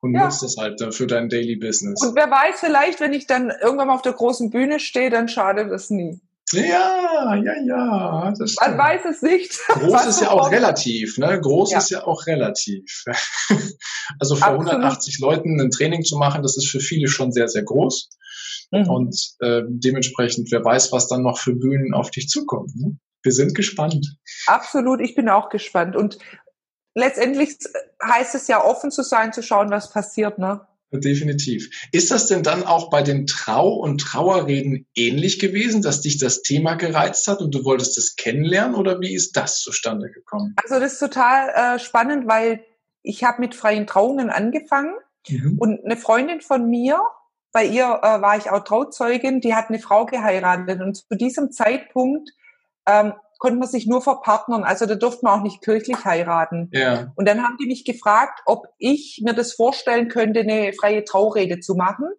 und 0.00 0.14
ja. 0.14 0.24
nutzt 0.24 0.42
das 0.42 0.56
halt 0.56 0.82
für 0.92 1.06
dein 1.06 1.28
Daily 1.28 1.56
Business. 1.56 2.02
Und 2.02 2.16
wer 2.16 2.30
weiß, 2.30 2.58
vielleicht, 2.58 2.98
wenn 2.98 3.12
ich 3.12 3.26
dann 3.26 3.52
irgendwann 3.62 3.88
mal 3.88 3.94
auf 3.94 4.02
der 4.02 4.14
großen 4.14 4.50
Bühne 4.50 4.80
stehe, 4.80 5.10
dann 5.10 5.28
schadet 5.28 5.70
das 5.70 5.90
nie. 5.90 6.20
Ja, 6.52 7.34
ja, 7.36 7.52
ja. 7.64 8.34
Das 8.38 8.56
Man 8.60 8.78
weiß 8.78 9.04
es 9.10 9.22
nicht. 9.22 9.58
Groß 9.68 10.06
ist 10.06 10.20
ja 10.20 10.30
auch 10.30 10.50
relativ, 10.50 11.18
ne? 11.18 11.40
Groß 11.40 11.72
ja. 11.72 11.78
ist 11.78 11.90
ja 11.90 12.04
auch 12.04 12.26
relativ. 12.26 13.04
also 14.18 14.36
vor 14.36 14.48
Absolut. 14.48 14.72
180 14.72 15.18
Leuten 15.20 15.60
ein 15.60 15.70
Training 15.70 16.02
zu 16.02 16.16
machen, 16.16 16.42
das 16.42 16.56
ist 16.56 16.68
für 16.68 16.80
viele 16.80 17.08
schon 17.08 17.32
sehr, 17.32 17.48
sehr 17.48 17.62
groß. 17.62 18.08
Mhm. 18.72 18.88
Und 18.88 19.34
äh, 19.40 19.62
dementsprechend, 19.66 20.50
wer 20.50 20.64
weiß, 20.64 20.92
was 20.92 21.08
dann 21.08 21.22
noch 21.22 21.38
für 21.38 21.54
Bühnen 21.54 21.94
auf 21.94 22.10
dich 22.10 22.28
zukommen. 22.28 22.72
Ne? 22.76 22.98
Wir 23.22 23.32
sind 23.32 23.54
gespannt. 23.54 24.16
Absolut, 24.46 25.00
ich 25.00 25.14
bin 25.14 25.28
auch 25.28 25.50
gespannt. 25.50 25.94
Und 25.94 26.18
letztendlich 26.94 27.58
heißt 28.02 28.34
es 28.34 28.48
ja 28.48 28.64
offen 28.64 28.90
zu 28.90 29.02
sein, 29.02 29.32
zu 29.32 29.42
schauen, 29.42 29.70
was 29.70 29.92
passiert, 29.92 30.38
ne? 30.38 30.66
Definitiv. 30.92 31.70
Ist 31.92 32.10
das 32.10 32.26
denn 32.26 32.42
dann 32.42 32.64
auch 32.64 32.90
bei 32.90 33.02
den 33.02 33.26
Trau- 33.26 33.76
und 33.76 34.00
Trauerreden 34.00 34.86
ähnlich 34.96 35.38
gewesen, 35.38 35.82
dass 35.82 36.00
dich 36.00 36.18
das 36.18 36.42
Thema 36.42 36.74
gereizt 36.74 37.28
hat 37.28 37.40
und 37.40 37.54
du 37.54 37.64
wolltest 37.64 37.96
es 37.96 38.16
kennenlernen 38.16 38.74
oder 38.74 39.00
wie 39.00 39.14
ist 39.14 39.36
das 39.36 39.60
zustande 39.60 40.10
gekommen? 40.10 40.56
Also 40.62 40.80
das 40.80 40.94
ist 40.94 40.98
total 40.98 41.76
äh, 41.76 41.78
spannend, 41.78 42.26
weil 42.26 42.64
ich 43.02 43.22
habe 43.22 43.40
mit 43.40 43.54
freien 43.54 43.86
Trauungen 43.86 44.30
angefangen 44.30 44.94
mhm. 45.28 45.58
und 45.58 45.84
eine 45.84 45.96
Freundin 45.96 46.40
von 46.40 46.68
mir, 46.68 47.00
bei 47.52 47.64
ihr 47.64 47.84
äh, 48.02 48.20
war 48.20 48.36
ich 48.36 48.50
auch 48.50 48.64
Trauzeugin, 48.64 49.40
die 49.40 49.54
hat 49.54 49.68
eine 49.68 49.78
Frau 49.78 50.06
geheiratet 50.06 50.80
und 50.80 50.96
zu 50.96 51.16
diesem 51.16 51.52
Zeitpunkt 51.52 52.30
ähm, 52.86 53.12
konnte 53.40 53.58
man 53.58 53.68
sich 53.68 53.86
nur 53.86 54.02
verpartnern. 54.02 54.64
Also 54.64 54.86
da 54.86 54.94
durfte 54.94 55.24
man 55.24 55.40
auch 55.40 55.42
nicht 55.42 55.62
kirchlich 55.62 56.04
heiraten. 56.04 56.68
Ja. 56.72 57.10
Und 57.16 57.26
dann 57.26 57.42
haben 57.42 57.56
die 57.58 57.66
mich 57.66 57.84
gefragt, 57.84 58.42
ob 58.44 58.66
ich 58.78 59.22
mir 59.24 59.32
das 59.32 59.54
vorstellen 59.54 60.08
könnte, 60.08 60.40
eine 60.40 60.72
freie 60.74 61.04
Traurede 61.04 61.58
zu 61.58 61.74
machen 61.74 62.10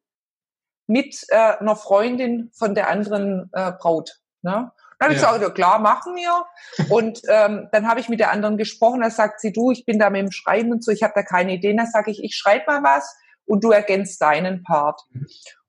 mit 0.87 1.23
äh, 1.29 1.35
einer 1.37 1.75
Freundin 1.75 2.49
von 2.57 2.73
der 2.75 2.89
anderen 2.89 3.49
äh, 3.53 3.71
Braut. 3.71 4.19
Ne? 4.41 4.71
Dann 4.97 5.09
habe 5.09 5.13
ich 5.13 5.21
gesagt, 5.21 5.41
ja, 5.41 5.49
klar, 5.51 5.79
machen 5.79 6.15
wir. 6.15 6.45
Und 6.89 7.21
ähm, 7.29 7.69
dann 7.71 7.87
habe 7.87 7.99
ich 7.99 8.09
mit 8.09 8.19
der 8.19 8.31
anderen 8.31 8.57
gesprochen. 8.57 9.01
Da 9.01 9.11
sagt 9.11 9.41
sie, 9.41 9.53
du, 9.53 9.71
ich 9.71 9.85
bin 9.85 9.99
da 9.99 10.09
mit 10.09 10.21
dem 10.21 10.31
Schreiben 10.31 10.71
und 10.71 10.83
so, 10.83 10.91
ich 10.91 11.03
habe 11.03 11.13
da 11.15 11.23
keine 11.23 11.53
Ideen. 11.53 11.77
Da 11.77 11.85
sage 11.85 12.11
ich, 12.11 12.23
ich 12.23 12.35
schreibe 12.35 12.65
mal 12.67 12.83
was 12.83 13.15
und 13.45 13.63
du 13.63 13.71
ergänzt 13.71 14.21
deinen 14.21 14.63
Part. 14.63 15.01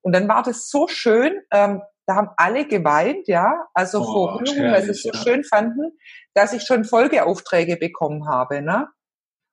Und 0.00 0.14
dann 0.14 0.28
war 0.28 0.42
das 0.42 0.68
so 0.68 0.88
schön. 0.88 1.40
Ähm, 1.50 1.82
da 2.06 2.16
haben 2.16 2.30
alle 2.36 2.66
geweint, 2.66 3.28
ja, 3.28 3.66
also 3.74 4.00
oh, 4.00 4.04
vor 4.04 4.40
Rührung, 4.40 4.72
weil 4.72 4.82
sie 4.82 4.90
es 4.90 5.02
so 5.02 5.10
ja. 5.10 5.18
schön 5.22 5.44
fanden, 5.44 5.98
dass 6.34 6.52
ich 6.52 6.62
schon 6.62 6.84
Folgeaufträge 6.84 7.76
bekommen 7.76 8.28
habe, 8.28 8.62
ne? 8.62 8.88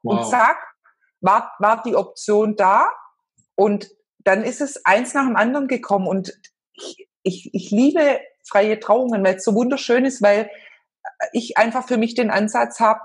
Wow. 0.03 0.19
Und 0.19 0.29
zack, 0.29 0.57
war, 1.21 1.51
war 1.59 1.83
die 1.83 1.95
Option 1.95 2.55
da 2.55 2.89
und 3.55 3.89
dann 4.19 4.43
ist 4.43 4.61
es 4.61 4.85
eins 4.85 5.13
nach 5.13 5.25
dem 5.25 5.35
anderen 5.35 5.67
gekommen 5.67 6.07
und 6.07 6.33
ich, 6.73 7.09
ich, 7.23 7.49
ich 7.53 7.71
liebe 7.71 8.19
freie 8.47 8.79
Trauungen, 8.79 9.23
weil 9.23 9.35
es 9.35 9.43
so 9.43 9.53
wunderschön 9.53 10.05
ist, 10.05 10.21
weil 10.21 10.49
ich 11.33 11.57
einfach 11.57 11.87
für 11.87 11.97
mich 11.97 12.15
den 12.15 12.31
Ansatz 12.31 12.79
habe, 12.79 13.01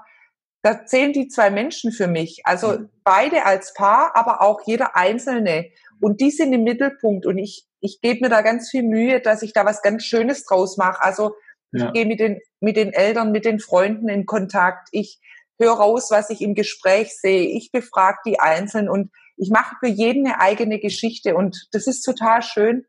da 0.62 0.86
zählen 0.86 1.12
die 1.12 1.28
zwei 1.28 1.50
Menschen 1.50 1.92
für 1.92 2.06
mich. 2.06 2.40
Also 2.44 2.78
mhm. 2.78 2.90
beide 3.04 3.44
als 3.44 3.74
Paar, 3.74 4.16
aber 4.16 4.40
auch 4.40 4.62
jeder 4.66 4.96
Einzelne. 4.96 5.70
Und 6.00 6.20
die 6.20 6.30
sind 6.30 6.52
im 6.52 6.64
Mittelpunkt. 6.64 7.26
Und 7.26 7.36
ich, 7.36 7.68
ich 7.84 8.00
gebe 8.00 8.20
mir 8.22 8.30
da 8.30 8.40
ganz 8.40 8.70
viel 8.70 8.82
Mühe, 8.82 9.20
dass 9.20 9.42
ich 9.42 9.52
da 9.52 9.66
was 9.66 9.82
ganz 9.82 10.04
Schönes 10.04 10.44
draus 10.44 10.78
mache. 10.78 11.02
Also 11.02 11.34
ja. 11.70 11.86
ich 11.86 11.92
gehe 11.92 12.06
mit 12.06 12.18
den, 12.18 12.40
mit 12.60 12.78
den 12.78 12.94
Eltern, 12.94 13.30
mit 13.30 13.44
den 13.44 13.60
Freunden 13.60 14.08
in 14.08 14.24
Kontakt. 14.24 14.88
Ich 14.90 15.20
höre 15.60 15.74
raus, 15.74 16.10
was 16.10 16.30
ich 16.30 16.40
im 16.40 16.54
Gespräch 16.54 17.14
sehe. 17.14 17.46
Ich 17.46 17.72
befrage 17.72 18.18
die 18.24 18.40
Einzelnen 18.40 18.88
und 18.88 19.10
ich 19.36 19.50
mache 19.50 19.76
für 19.80 19.88
jeden 19.88 20.26
eine 20.26 20.40
eigene 20.40 20.80
Geschichte. 20.80 21.34
Und 21.34 21.68
das 21.72 21.86
ist 21.86 22.00
total 22.02 22.40
schön. 22.40 22.86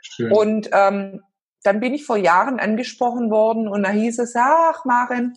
schön. 0.00 0.32
Und 0.32 0.70
ähm, 0.72 1.20
dann 1.62 1.80
bin 1.80 1.92
ich 1.92 2.06
vor 2.06 2.16
Jahren 2.16 2.58
angesprochen 2.58 3.30
worden 3.30 3.68
und 3.68 3.82
da 3.82 3.90
hieß 3.90 4.18
es, 4.18 4.34
ach 4.34 4.86
Maren, 4.86 5.34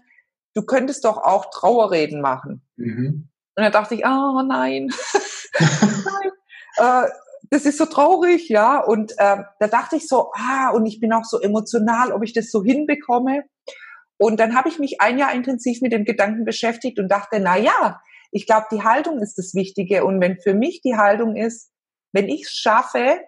du 0.53 0.61
könntest 0.61 1.03
doch 1.03 1.17
auch 1.17 1.49
Trauerreden 1.49 2.21
machen. 2.21 2.65
Mhm. 2.77 3.27
Und 3.57 3.63
da 3.63 3.71
dachte 3.71 3.93
ich, 3.95 4.05
oh 4.05 4.41
nein, 4.47 4.87
nein. 5.59 6.31
Äh, 6.77 7.09
das 7.51 7.65
ist 7.65 7.77
so 7.77 7.85
traurig, 7.85 8.47
ja. 8.47 8.79
Und 8.79 9.11
äh, 9.17 9.43
da 9.59 9.67
dachte 9.67 9.97
ich 9.97 10.07
so, 10.07 10.31
ah, 10.33 10.69
und 10.69 10.85
ich 10.85 10.99
bin 11.01 11.11
auch 11.11 11.25
so 11.25 11.39
emotional, 11.39 12.13
ob 12.13 12.23
ich 12.23 12.33
das 12.33 12.49
so 12.49 12.63
hinbekomme. 12.63 13.43
Und 14.17 14.39
dann 14.39 14.55
habe 14.55 14.69
ich 14.69 14.79
mich 14.79 15.01
ein 15.01 15.17
Jahr 15.17 15.33
intensiv 15.33 15.81
mit 15.81 15.91
dem 15.91 16.05
Gedanken 16.05 16.45
beschäftigt 16.45 16.97
und 16.97 17.09
dachte, 17.09 17.39
na 17.41 17.57
ja, 17.57 17.99
ich 18.31 18.45
glaube, 18.45 18.67
die 18.71 18.83
Haltung 18.83 19.19
ist 19.19 19.37
das 19.37 19.53
Wichtige. 19.53 20.05
Und 20.05 20.21
wenn 20.21 20.39
für 20.39 20.53
mich 20.53 20.81
die 20.81 20.95
Haltung 20.95 21.35
ist, 21.35 21.71
wenn 22.13 22.29
ich 22.29 22.43
es 22.43 22.53
schaffe, 22.53 23.19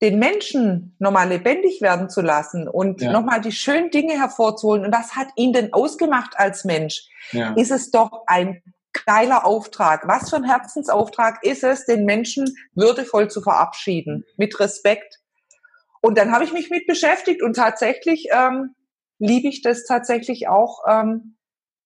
den 0.00 0.18
Menschen 0.18 0.96
nochmal 0.98 1.28
lebendig 1.28 1.82
werden 1.82 2.08
zu 2.08 2.22
lassen 2.22 2.66
und 2.66 3.02
ja. 3.02 3.12
nochmal 3.12 3.42
die 3.42 3.52
schönen 3.52 3.90
Dinge 3.90 4.14
hervorzuholen, 4.14 4.86
und 4.86 4.94
was 4.94 5.16
hat 5.16 5.28
ihn 5.36 5.52
denn 5.52 5.74
ausgemacht 5.74 6.38
als 6.38 6.64
Mensch, 6.64 7.08
ja. 7.32 7.52
ist 7.54 7.72
es 7.72 7.90
doch 7.90 8.22
ein 8.26 8.62
geiler 9.04 9.44
Auftrag. 9.44 10.06
Was 10.06 10.30
für 10.30 10.36
ein 10.36 10.44
Herzensauftrag 10.44 11.44
ist 11.44 11.64
es, 11.64 11.86
den 11.86 12.04
Menschen 12.04 12.54
würdevoll 12.74 13.30
zu 13.30 13.40
verabschieden, 13.40 14.24
mit 14.36 14.58
Respekt. 14.60 15.20
Und 16.00 16.16
dann 16.16 16.32
habe 16.32 16.44
ich 16.44 16.52
mich 16.52 16.70
mit 16.70 16.86
beschäftigt 16.86 17.42
und 17.42 17.56
tatsächlich 17.56 18.28
ähm, 18.32 18.74
liebe 19.18 19.48
ich 19.48 19.62
das 19.62 19.84
tatsächlich 19.84 20.48
auch, 20.48 20.84
ähm, 20.88 21.36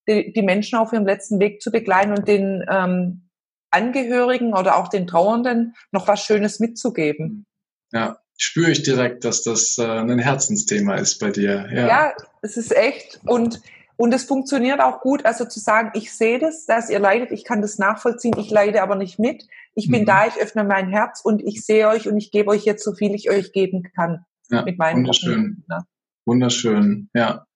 die, 0.09 0.33
die 0.33 0.43
Menschen 0.43 0.79
auf 0.79 0.93
ihrem 0.93 1.07
letzten 1.07 1.39
Weg 1.39 1.63
zu 1.63 1.71
begleiten 1.71 2.13
und 2.13 2.29
den 2.29 2.65
ähm, 2.69 3.29
Angehörigen 3.71 4.55
oder 4.55 4.77
auch 4.77 4.89
den 4.89 5.07
Trauernden 5.07 5.75
noch 5.93 6.09
was 6.09 6.25
Schönes 6.25 6.61
mitzugeben. 6.61 7.47
Ja, 7.93 8.19
spüre 8.37 8.71
ich 8.71 8.83
direkt, 8.83 9.25
dass 9.25 9.43
das 9.43 9.79
äh, 9.79 9.85
ein 9.85 10.19
Herzensthema 10.19 10.97
ist 10.97 11.19
bei 11.19 11.31
dir. 11.31 11.69
Ja. 11.73 11.87
ja, 11.87 12.13
es 12.43 12.57
ist 12.57 12.75
echt 12.75 13.21
und 13.25 13.61
und 13.97 14.13
es 14.15 14.25
funktioniert 14.25 14.81
auch 14.81 15.01
gut, 15.01 15.25
also 15.25 15.45
zu 15.45 15.61
sagen, 15.61 15.91
ich 15.95 16.13
sehe 16.13 16.39
das, 16.39 16.67
dass 16.67 16.91
ihr 16.91 16.99
leidet, 16.99 17.31
ich 17.31 17.45
kann 17.45 17.63
das 17.63 17.79
nachvollziehen, 17.79 18.35
ich 18.39 18.51
leide 18.51 18.83
aber 18.83 18.97
nicht 18.97 19.19
mit. 19.19 19.47
Ich 19.75 19.89
bin 19.89 20.03
mhm. 20.03 20.07
da, 20.07 20.27
ich 20.27 20.37
öffne 20.41 20.65
mein 20.65 20.89
Herz 20.89 21.21
und 21.23 21.43
ich 21.43 21.65
sehe 21.65 21.89
euch 21.89 22.09
und 22.09 22.17
ich 22.17 22.31
gebe 22.31 22.51
euch 22.51 22.65
jetzt 22.65 22.85
so 22.85 22.93
viel 22.93 23.15
ich 23.15 23.31
euch 23.31 23.53
geben 23.53 23.85
kann. 23.95 24.25
Ja, 24.51 24.63
mit 24.63 24.79
meinen 24.79 24.99
wunderschön. 24.99 25.65
Ne? 25.69 25.85
Wunderschön, 26.25 27.11
ja. 27.15 27.47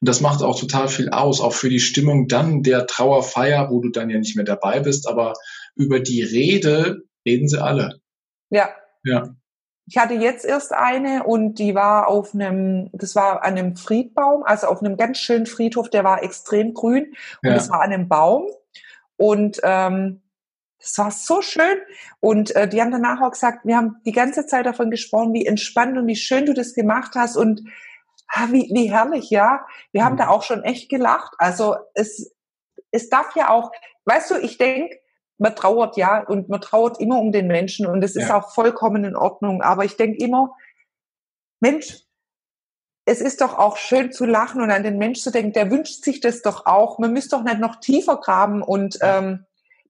Und 0.00 0.08
das 0.08 0.20
macht 0.20 0.42
auch 0.42 0.58
total 0.58 0.88
viel 0.88 1.08
aus, 1.08 1.40
auch 1.40 1.54
für 1.54 1.70
die 1.70 1.80
Stimmung 1.80 2.28
dann 2.28 2.62
der 2.62 2.86
Trauerfeier, 2.86 3.70
wo 3.70 3.80
du 3.80 3.88
dann 3.90 4.10
ja 4.10 4.18
nicht 4.18 4.36
mehr 4.36 4.44
dabei 4.44 4.80
bist, 4.80 5.08
aber 5.08 5.34
über 5.74 6.00
die 6.00 6.22
Rede 6.22 7.02
reden 7.26 7.48
sie 7.48 7.62
alle. 7.62 8.00
Ja. 8.50 8.68
Ja. 9.04 9.34
Ich 9.86 9.98
hatte 9.98 10.14
jetzt 10.14 10.44
erst 10.44 10.72
eine 10.72 11.24
und 11.24 11.56
die 11.58 11.74
war 11.74 12.08
auf 12.08 12.34
einem, 12.34 12.88
das 12.92 13.14
war 13.14 13.44
an 13.44 13.58
einem 13.58 13.76
Friedbaum, 13.76 14.42
also 14.42 14.66
auf 14.68 14.80
einem 14.80 14.96
ganz 14.96 15.18
schönen 15.18 15.46
Friedhof, 15.46 15.90
der 15.90 16.04
war 16.04 16.22
extrem 16.22 16.72
grün 16.72 17.14
und 17.42 17.50
es 17.50 17.68
war 17.68 17.82
an 17.82 17.92
einem 17.92 18.08
Baum 18.08 18.46
und 19.16 19.60
ähm, 19.62 20.22
das 20.80 20.98
war 20.98 21.10
so 21.10 21.42
schön 21.42 21.78
und 22.20 22.54
äh, 22.56 22.68
die 22.68 22.80
haben 22.80 22.90
danach 22.90 23.20
auch 23.20 23.32
gesagt, 23.32 23.64
wir 23.64 23.76
haben 23.76 23.96
die 24.04 24.12
ganze 24.12 24.46
Zeit 24.46 24.66
davon 24.66 24.90
gesprochen, 24.90 25.32
wie 25.32 25.46
entspannt 25.46 25.98
und 25.98 26.06
wie 26.06 26.16
schön 26.16 26.46
du 26.46 26.54
das 26.54 26.74
gemacht 26.74 27.12
hast 27.14 27.36
und 27.36 27.62
ah, 28.28 28.48
wie, 28.50 28.70
wie 28.72 28.90
herrlich, 28.90 29.30
ja. 29.30 29.66
Wir 29.92 30.02
mhm. 30.02 30.06
haben 30.06 30.16
da 30.16 30.28
auch 30.28 30.42
schon 30.42 30.62
echt 30.62 30.88
gelacht. 30.88 31.34
Also 31.38 31.76
es, 31.94 32.34
es 32.90 33.08
darf 33.08 33.34
ja 33.36 33.50
auch, 33.50 33.72
weißt 34.04 34.30
du, 34.30 34.34
ich 34.36 34.58
denke, 34.58 34.98
man 35.38 35.56
trauert 35.56 35.96
ja 35.96 36.24
und 36.26 36.48
man 36.48 36.60
trauert 36.60 37.00
immer 37.00 37.18
um 37.18 37.32
den 37.32 37.46
Menschen 37.46 37.86
und 37.86 38.02
es 38.02 38.16
ist 38.16 38.28
ja. 38.28 38.38
auch 38.38 38.52
vollkommen 38.52 39.04
in 39.04 39.16
Ordnung. 39.16 39.62
Aber 39.62 39.84
ich 39.84 39.96
denke 39.96 40.22
immer, 40.24 40.54
Mensch, 41.60 42.04
es 43.06 43.20
ist 43.20 43.40
doch 43.40 43.58
auch 43.58 43.76
schön 43.76 44.12
zu 44.12 44.24
lachen 44.24 44.62
und 44.62 44.70
an 44.70 44.82
den 44.82 44.98
Mensch 44.98 45.20
zu 45.20 45.30
denken, 45.30 45.52
der 45.52 45.70
wünscht 45.70 46.04
sich 46.04 46.20
das 46.20 46.42
doch 46.42 46.66
auch. 46.66 46.98
Man 46.98 47.12
müsste 47.12 47.36
doch 47.36 47.42
nicht 47.42 47.58
noch 47.58 47.76
tiefer 47.76 48.16
graben 48.16 48.62
und 48.62 48.98
ähm, 49.02 49.44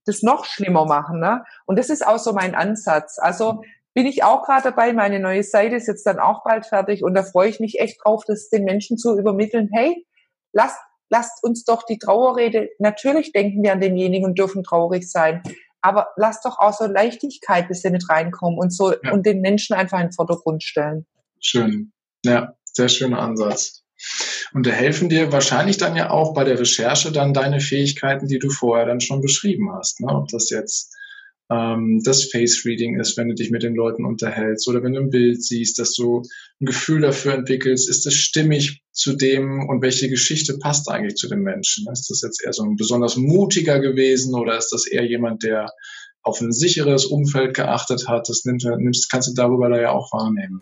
das 0.05 0.21
noch 0.21 0.45
schlimmer 0.45 0.85
machen. 0.85 1.19
Ne? 1.19 1.43
Und 1.65 1.79
das 1.79 1.89
ist 1.89 2.05
auch 2.05 2.19
so 2.19 2.33
mein 2.33 2.55
Ansatz. 2.55 3.17
Also 3.19 3.61
bin 3.93 4.05
ich 4.05 4.23
auch 4.23 4.43
gerade 4.43 4.63
dabei. 4.63 4.91
Meine 4.91 5.19
neue 5.19 5.43
Seite 5.43 5.75
ist 5.75 5.87
jetzt 5.87 6.05
dann 6.05 6.19
auch 6.19 6.43
bald 6.43 6.65
fertig 6.65 7.03
und 7.03 7.13
da 7.13 7.23
freue 7.23 7.49
ich 7.49 7.59
mich 7.59 7.79
echt 7.79 8.03
drauf, 8.03 8.23
das 8.27 8.49
den 8.49 8.65
Menschen 8.65 8.97
zu 8.97 9.17
übermitteln. 9.17 9.69
Hey, 9.71 10.05
lasst, 10.51 10.79
lasst 11.15 11.43
uns 11.43 11.63
doch 11.63 11.83
die 11.83 11.97
Trauerrede, 11.97 12.69
natürlich 12.77 13.31
denken 13.31 13.63
wir 13.63 13.71
an 13.71 13.79
denjenigen 13.79 14.25
und 14.27 14.37
dürfen 14.37 14.63
traurig 14.63 15.09
sein, 15.09 15.41
aber 15.81 16.09
lasst 16.17 16.43
doch 16.43 16.59
auch 16.59 16.73
so 16.73 16.85
Leichtigkeit 16.85 17.69
bisschen 17.69 17.93
mit 17.93 18.09
reinkommen 18.09 18.59
und 18.59 18.71
so 18.71 18.93
ja. 19.01 19.13
und 19.13 19.25
den 19.25 19.39
Menschen 19.39 19.75
einfach 19.75 19.99
in 19.99 20.07
den 20.07 20.11
Vordergrund 20.11 20.63
stellen. 20.63 21.05
Schön. 21.39 21.93
Ja, 22.25 22.55
sehr 22.65 22.89
schöner 22.89 23.19
Ansatz. 23.19 23.83
Und 24.53 24.65
da 24.67 24.71
helfen 24.71 25.07
dir 25.07 25.31
wahrscheinlich 25.31 25.77
dann 25.77 25.95
ja 25.95 26.09
auch 26.09 26.33
bei 26.33 26.43
der 26.43 26.59
Recherche 26.59 27.11
dann 27.13 27.33
deine 27.33 27.61
Fähigkeiten, 27.61 28.27
die 28.27 28.39
du 28.39 28.49
vorher 28.49 28.85
dann 28.85 28.99
schon 28.99 29.21
beschrieben 29.21 29.71
hast. 29.73 30.01
Ne? 30.01 30.07
Ob 30.07 30.27
das 30.27 30.49
jetzt 30.49 30.94
ähm, 31.49 32.01
das 32.03 32.23
Face 32.25 32.65
Reading 32.65 32.99
ist, 32.99 33.17
wenn 33.17 33.29
du 33.29 33.35
dich 33.35 33.51
mit 33.51 33.63
den 33.63 33.75
Leuten 33.75 34.05
unterhältst 34.05 34.67
oder 34.67 34.81
wenn 34.83 34.93
du 34.93 35.01
ein 35.01 35.09
Bild 35.09 35.43
siehst, 35.43 35.77
dass 35.77 35.93
du 35.93 36.23
ein 36.59 36.65
Gefühl 36.65 37.01
dafür 37.01 37.33
entwickelst, 37.33 37.89
ist 37.89 38.05
das 38.05 38.15
stimmig 38.15 38.81
zu 38.91 39.15
dem 39.15 39.67
und 39.67 39.81
welche 39.81 40.09
Geschichte 40.09 40.57
passt 40.57 40.89
eigentlich 40.89 41.15
zu 41.15 41.27
dem 41.27 41.41
Menschen? 41.41 41.85
Ist 41.91 42.09
das 42.09 42.21
jetzt 42.21 42.43
eher 42.43 42.53
so 42.53 42.63
ein 42.63 42.75
besonders 42.75 43.15
mutiger 43.15 43.79
gewesen 43.79 44.33
oder 44.33 44.57
ist 44.57 44.69
das 44.69 44.87
eher 44.87 45.05
jemand, 45.05 45.43
der 45.43 45.69
auf 46.23 46.41
ein 46.41 46.51
sicheres 46.51 47.05
Umfeld 47.05 47.55
geachtet 47.55 48.07
hat? 48.07 48.27
Das 48.27 48.45
nimmst, 48.45 48.65
nimmst 48.65 49.11
kannst 49.11 49.29
du 49.29 49.33
darüber 49.33 49.69
da 49.69 49.79
ja 49.79 49.91
auch 49.91 50.11
wahrnehmen. 50.13 50.61